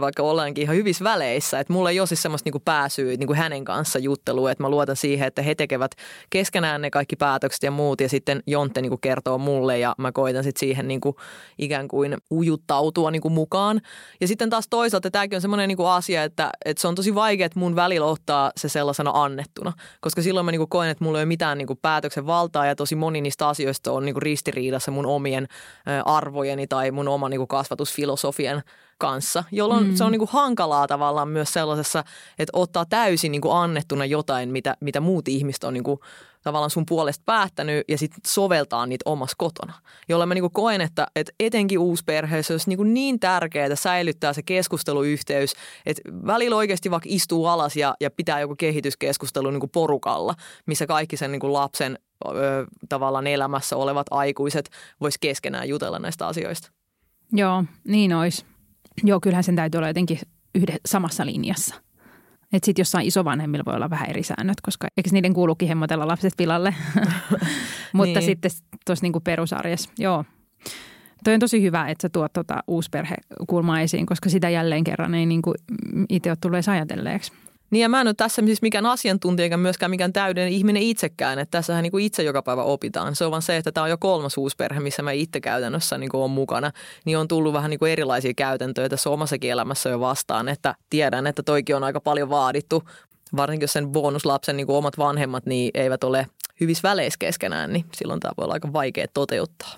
[0.00, 1.60] vaikka ollaankin ihan hyvissä väleissä.
[1.60, 4.96] Että mulla ei ole siis semmoista niinku pääsyä niinku hänen kanssa juttelua, että mä luotan
[4.96, 5.90] siihen, että he tekevät
[6.30, 10.44] keskenään ne kaikki päätökset ja muut, ja sitten Jonte niinku kertoo mulle, ja mä koitan
[10.44, 11.16] sitten siihen niinku
[11.58, 13.80] ikään kuin ujuttautua niinku mukaan.
[14.20, 17.14] Ja sitten sitten taas toisaalta tämäkin on semmoinen niin asia, että, että se on tosi
[17.14, 19.72] vaikea, että mun välillä ottaa se sellaisena annettuna.
[20.00, 22.66] Koska silloin mä niin kuin koen, että mulla ei ole mitään niin kuin päätöksen valtaa
[22.66, 25.48] ja tosi moni niistä asioista on niin kuin ristiriidassa mun omien
[26.04, 28.62] arvojeni tai mun oman niin kuin kasvatusfilosofian
[28.98, 29.94] kanssa, jolloin mm.
[29.96, 32.04] se on niin kuin hankalaa tavallaan myös sellaisessa,
[32.38, 36.00] että ottaa täysin niin kuin annettuna jotain, mitä, mitä muut ihmiset on niin kuin
[36.46, 39.72] tavallaan sun puolesta päättänyt ja sitten soveltaa niitä omassa kotona.
[40.08, 44.32] Jolloin mä niin kuin koen, että, että etenkin uusperheessä olisi niin, kuin niin tärkeää säilyttää
[44.32, 45.52] se keskusteluyhteys,
[45.86, 50.34] että välillä oikeasti vaikka istuu alas ja, ja pitää joku kehityskeskustelu niin kuin porukalla,
[50.66, 52.30] missä kaikki sen niin kuin lapsen ö,
[52.88, 54.70] tavallaan elämässä olevat aikuiset
[55.00, 56.70] vois keskenään jutella näistä asioista.
[57.32, 58.44] Joo, niin olisi.
[59.04, 60.20] Joo, kyllähän sen täytyy olla jotenkin
[60.54, 61.85] yhde, samassa linjassa.
[62.52, 66.32] Että sitten jossain isovanhemmilla voi olla vähän eri säännöt, koska eikö niiden kuulukin hemmotella lapset
[66.36, 66.74] pilalle?
[67.92, 68.26] Mutta niin.
[68.26, 68.50] sitten
[68.86, 70.24] tuossa niinku perusarjessa, joo.
[71.24, 75.26] Toi on tosi hyvä, että sä tuot tuota uusperhekulmaa esiin, koska sitä jälleen kerran ei
[75.26, 75.54] niin kuin
[76.08, 77.32] itse ole tullut edes ajatelleeksi.
[77.70, 81.38] Niin ja mä en ole tässä siis mikään asiantuntija eikä myöskään mikään täydellinen ihminen itsekään,
[81.38, 83.16] että tässähän niin kuin itse joka päivä opitaan.
[83.16, 86.10] Se on vaan se, että tämä on jo kolmas uusperhe, missä mä itse käytännössä niin
[86.10, 86.70] kuin olen mukana,
[87.04, 91.26] niin on tullut vähän niin kuin erilaisia käytäntöjä tässä omassakin elämässä jo vastaan, että tiedän,
[91.26, 92.82] että toikin on aika paljon vaadittu,
[93.36, 96.26] varsinkin jos sen bonuslapsen niin kuin omat vanhemmat niin eivät ole
[96.60, 99.70] hyvissä väleissä keskenään, niin silloin tämä voi olla aika vaikea toteuttaa.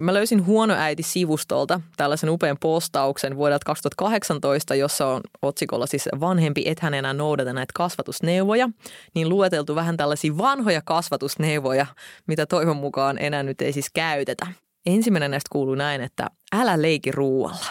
[0.00, 6.80] Mä löysin Huono äiti-sivustolta tällaisen upean postauksen vuodelta 2018, jossa on otsikolla siis vanhempi et
[6.80, 8.68] hän enää noudata näitä kasvatusneuvoja.
[9.14, 11.86] Niin lueteltu vähän tällaisia vanhoja kasvatusneuvoja,
[12.26, 14.46] mitä toivon mukaan enää nyt ei siis käytetä.
[14.86, 17.66] Ensimmäinen näistä kuuluu näin, että älä leiki ruualla.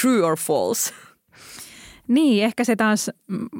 [0.00, 0.94] True or false?
[2.08, 3.10] Niin, ehkä se taas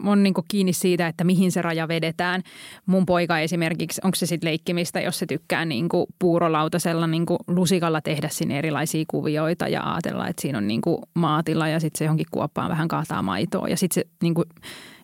[0.05, 2.43] on niin kiinni siitä, että mihin se raja vedetään.
[2.87, 5.89] Mun poika esimerkiksi, onko se sitten leikkimistä, jos se tykkää niin
[6.19, 10.83] puurolautasella niin lusikalla tehdä sinne erilaisia kuvioita ja ajatella, että siinä on niin
[11.15, 13.69] maatila ja sitten se johonkin kuoppaan vähän kaataa maitoa.
[13.69, 14.49] Ja sitten se, niin kuin,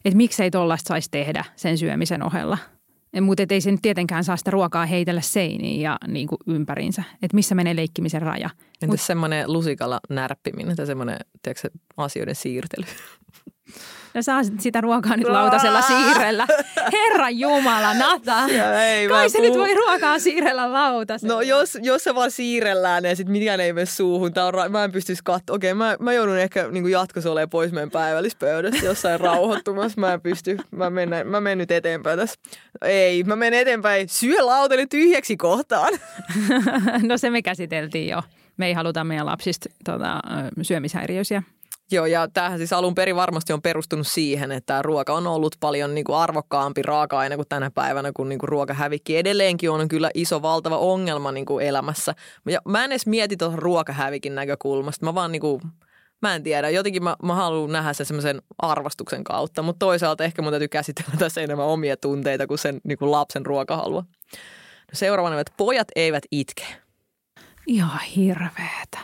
[0.04, 2.58] että miksei tollaista saisi tehdä sen syömisen ohella.
[3.20, 7.02] Mutta ei se nyt tietenkään saa sitä ruokaa heitellä seiniin ja niin kuin ympäriinsä.
[7.22, 8.50] Että missä menee leikkimisen raja.
[8.82, 12.86] Entäs Mut, semmoinen lusikalla närppiminen tai semmoinen tiedätkö, asioiden siirtely?
[14.14, 16.46] No saa sitä ruokaa nyt lautasella siirrellä.
[16.92, 18.44] Herra Jumala, Nata.
[18.86, 19.50] Ei, Kai se puhun.
[19.50, 21.34] nyt voi ruokaa siirrellä lautasella.
[21.34, 24.32] No jos, jos se vaan siirrellään ja sitten mitään ei mene suuhun.
[24.32, 25.56] Tää on, ra- mä en pystyisi katsoa.
[25.56, 30.00] Okei, mä, mä joudun ehkä niin jatkossa olemaan pois meidän päivällispöydästä jossain rauhoittumassa.
[30.00, 30.56] Mä en pysty.
[30.70, 32.40] Mä menen, mä menen nyt eteenpäin tässä.
[32.82, 34.08] Ei, mä menen eteenpäin.
[34.08, 35.92] Syö lautani tyhjäksi kohtaan.
[37.08, 38.22] no se me käsiteltiin jo.
[38.56, 40.20] Me ei haluta meidän lapsista tota,
[40.62, 41.42] syömishäiriöisiä.
[41.92, 45.94] Joo, ja tämähän siis alun perin varmasti on perustunut siihen, että ruoka on ollut paljon
[45.94, 50.42] niin kuin arvokkaampi raaka-aine kuin tänä päivänä, kun niin kuin ruokahävikki edelleenkin on kyllä iso,
[50.42, 52.14] valtava ongelma niin kuin elämässä.
[52.48, 55.60] Ja mä en edes mieti tuohon ruokahävikin näkökulmasta, mä vaan niin kuin,
[56.22, 60.42] mä en tiedä, jotenkin mä, mä haluan nähdä sen semmoisen arvostuksen kautta, mutta toisaalta ehkä
[60.42, 64.04] mun täytyy käsitellä tässä enemmän omia tunteita kuin sen niin kuin lapsen ruokahalua.
[64.32, 66.66] No seuraavana, että pojat eivät itke.
[67.66, 68.98] Ihan hirveetä.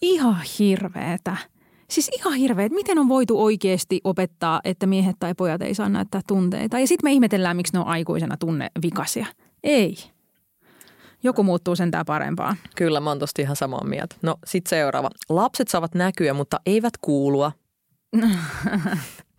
[0.00, 1.53] Ihan hirveetä.
[1.90, 5.88] Siis ihan hirveä, että miten on voitu oikeasti opettaa, että miehet tai pojat ei saa
[5.88, 6.78] näyttää tunteita.
[6.78, 9.26] Ja sitten me ihmetellään, miksi ne on aikuisena tunnevikasia.
[9.64, 9.96] Ei.
[11.22, 12.56] Joku muuttuu sentään parempaan.
[12.76, 14.16] Kyllä, mä oon tosta ihan samaa mieltä.
[14.22, 15.10] No sit seuraava.
[15.28, 17.52] Lapset saavat näkyä, mutta eivät kuulua.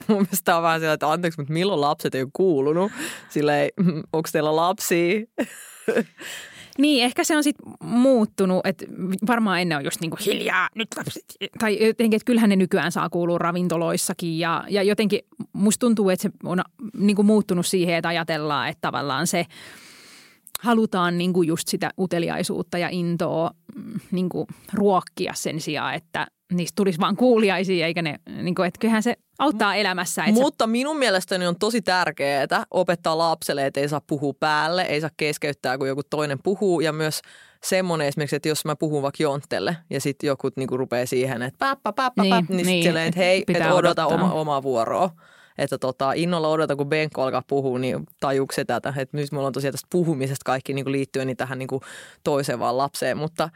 [0.07, 2.91] Mun mielestä on vähän sillä, että anteeksi, mutta milloin lapset ei ole kuulunut?
[3.29, 3.69] Silleen,
[4.13, 5.19] onko teillä lapsia?
[6.77, 8.85] Niin, ehkä se on sitten muuttunut, että
[9.27, 11.23] varmaan ennen on just niin kuin hiljaa, nyt lapset,
[11.59, 15.19] tai jotenkin, että kyllähän ne nykyään saa kuulua ravintoloissakin ja, ja jotenkin
[15.53, 16.61] musta tuntuu, että se on
[16.97, 19.45] niin kuin muuttunut siihen, että ajatellaan, että tavallaan se
[20.61, 26.27] halutaan niin kuin just sitä uteliaisuutta ja intoa mm, niin kuin ruokkia sen sijaan, että
[26.53, 30.23] niistä tulisi vaan kuuliaisia, eikä ne, niin kuin, että kyllähän se auttaa elämässä.
[30.23, 35.01] Että Mutta minun mielestäni on tosi tärkeää opettaa lapselle, että ei saa puhua päälle, ei
[35.01, 37.21] saa keskeyttää, kun joku toinen puhuu ja myös
[37.63, 41.57] semmoinen esimerkiksi, että jos mä puhun vaikka Jonttelle ja sitten joku niinku rupeaa siihen, että
[41.59, 45.09] päppä, päppä, niin, päppä, niin, niin sitten että hei, että odota oma, oma vuoroa.
[45.57, 48.93] Että tota, innolla odota, kun Benko alkaa puhua, niin tajuuko se tätä.
[48.97, 51.81] Että nyt mulla on tosiaan tästä puhumisesta kaikki niin kuin liittyen niin tähän niin kuin
[52.23, 53.49] toiseen vaan lapseen, mutta–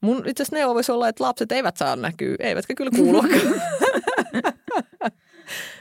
[0.00, 3.22] Mun itse asiassa neuvo voisi olla, että lapset eivät saa näkyä, eivätkä kyllä kuulua.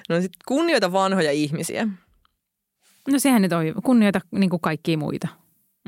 [0.10, 1.88] no sitten kunnioita vanhoja ihmisiä.
[3.08, 5.28] No sehän nyt on kunnioita niin kuin kaikkia muita.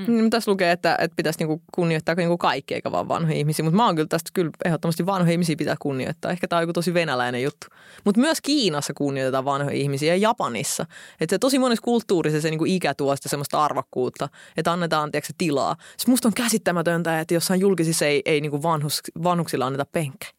[0.07, 0.13] Mm.
[0.13, 3.63] Niin, tässä lukee, että, että pitäisi niinku kunnioittaa niinku kaikki eikä vaan vanhoja ihmisiä.
[3.63, 6.31] Mutta mä oon kyllä tästä kyllä ehdottomasti vanhoja ihmisiä pitää kunnioittaa.
[6.31, 7.67] Ehkä tämä on joku tosi venäläinen juttu.
[8.05, 10.85] Mutta myös Kiinassa kunnioitetaan vanhoja ihmisiä ja Japanissa.
[11.21, 15.33] Että se tosi monessa kulttuurissa se niinku ikä tuo sitä semmoista arvokkuutta, että annetaan tiedätkö,
[15.37, 15.75] tilaa.
[15.97, 20.31] Siis musta on käsittämätöntä, että jossain julkisissa ei, ei niinku vanhus, vanhuksilla anneta penkkejä.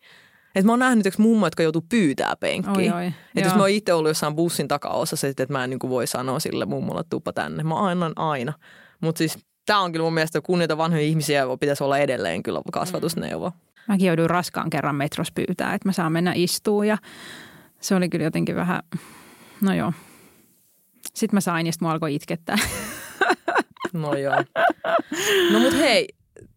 [0.54, 3.04] Et mä oon nähnyt yksi mummo, jotka joutuu pyytää penkkiä.
[3.06, 6.40] Että jos mä oon itse ollut jossain bussin takaosassa, että mä en niin voi sanoa
[6.40, 7.62] sille mummolle, tuppa tänne.
[7.62, 8.52] Mä annan aina.
[9.00, 9.38] Mutta siis
[9.70, 13.52] tämä on kyllä mun mielestä kunnioita vanhoja ihmisiä pitäisi olla edelleen kyllä kasvatusneuvo.
[13.88, 16.98] Mäkin jouduin raskaan kerran metros pyytää, että mä saan mennä istuun ja
[17.80, 18.82] se oli kyllä jotenkin vähän,
[19.60, 19.92] no joo.
[21.14, 22.56] Sitten mä sain ja sitten mä alkoi itkettää.
[23.92, 24.44] No joo.
[25.52, 26.08] No mut hei,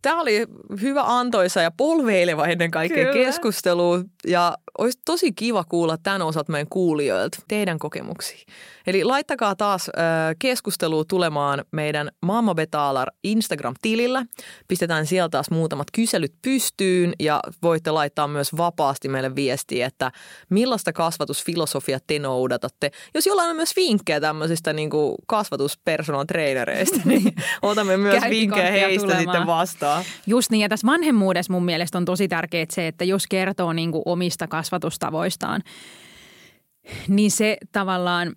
[0.04, 0.46] tämä oli
[0.82, 3.26] hyvä antoisa ja polveileva ennen kaikkea Kyllä.
[3.26, 4.04] keskustelu.
[4.28, 8.46] Ja olisi tosi kiva kuulla tämän osat meidän kuulijoilta, teidän kokemuksia.
[8.88, 10.04] Eli laittakaa taas äh,
[10.40, 14.26] keskustelua tulemaan meidän Mamma Betalar Instagram-tilillä.
[14.68, 20.12] Pistetään sieltä taas muutamat kyselyt pystyyn ja voitte laittaa myös vapaasti meille viestiä, että
[20.50, 22.92] millaista kasvatusfilosofia te noudatatte.
[23.14, 24.90] Jos jollain on myös vinkkejä tämmöisistä niin
[25.28, 29.26] kasvatuspersonal trainereista, niin otamme myös vinkkejä heistä tulemaan.
[29.26, 30.04] sitten vastaan Joo.
[30.28, 33.92] Just niin, ja tässä vanhemmuudessa mun mielestä on tosi tärkeää se, että jos kertoo niin
[33.92, 35.62] kuin omista kasvatustavoistaan,
[37.08, 38.34] niin se tavallaan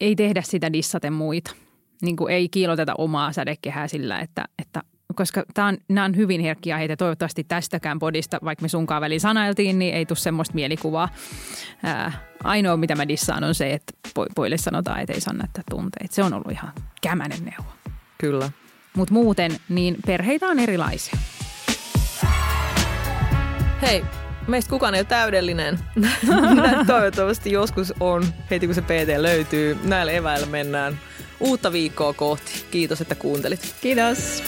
[0.00, 1.54] ei tehdä sitä dissaten muita.
[2.02, 4.82] Niin kuin ei kiiloteta omaa sädekehää sillä, että, että
[5.14, 6.96] koska tää on, nämä on hyvin herkkiä heitä.
[6.96, 11.08] Toivottavasti tästäkään podista, vaikka me sunkaan väliin sanailtiin, niin ei tule semmoista mielikuvaa.
[11.82, 12.12] Ää,
[12.44, 13.92] ainoa, mitä mä dissaan, on se, että
[14.34, 16.14] poille sanotaan, että ei saa näyttää tunteita.
[16.14, 16.72] Se on ollut ihan
[17.02, 17.70] kämänen neuvo.
[18.18, 18.50] Kyllä.
[18.96, 21.14] Mutta muuten, niin perheitä on erilaisia.
[23.82, 24.04] Hei,
[24.48, 25.78] meistä kukaan ei ole täydellinen.
[26.86, 29.78] Toivottavasti joskus on, heti kun se PT löytyy.
[29.84, 30.98] Näillä eväillä mennään
[31.40, 32.64] uutta viikkoa kohti.
[32.70, 33.74] Kiitos, että kuuntelit.
[33.80, 34.42] Kiitos.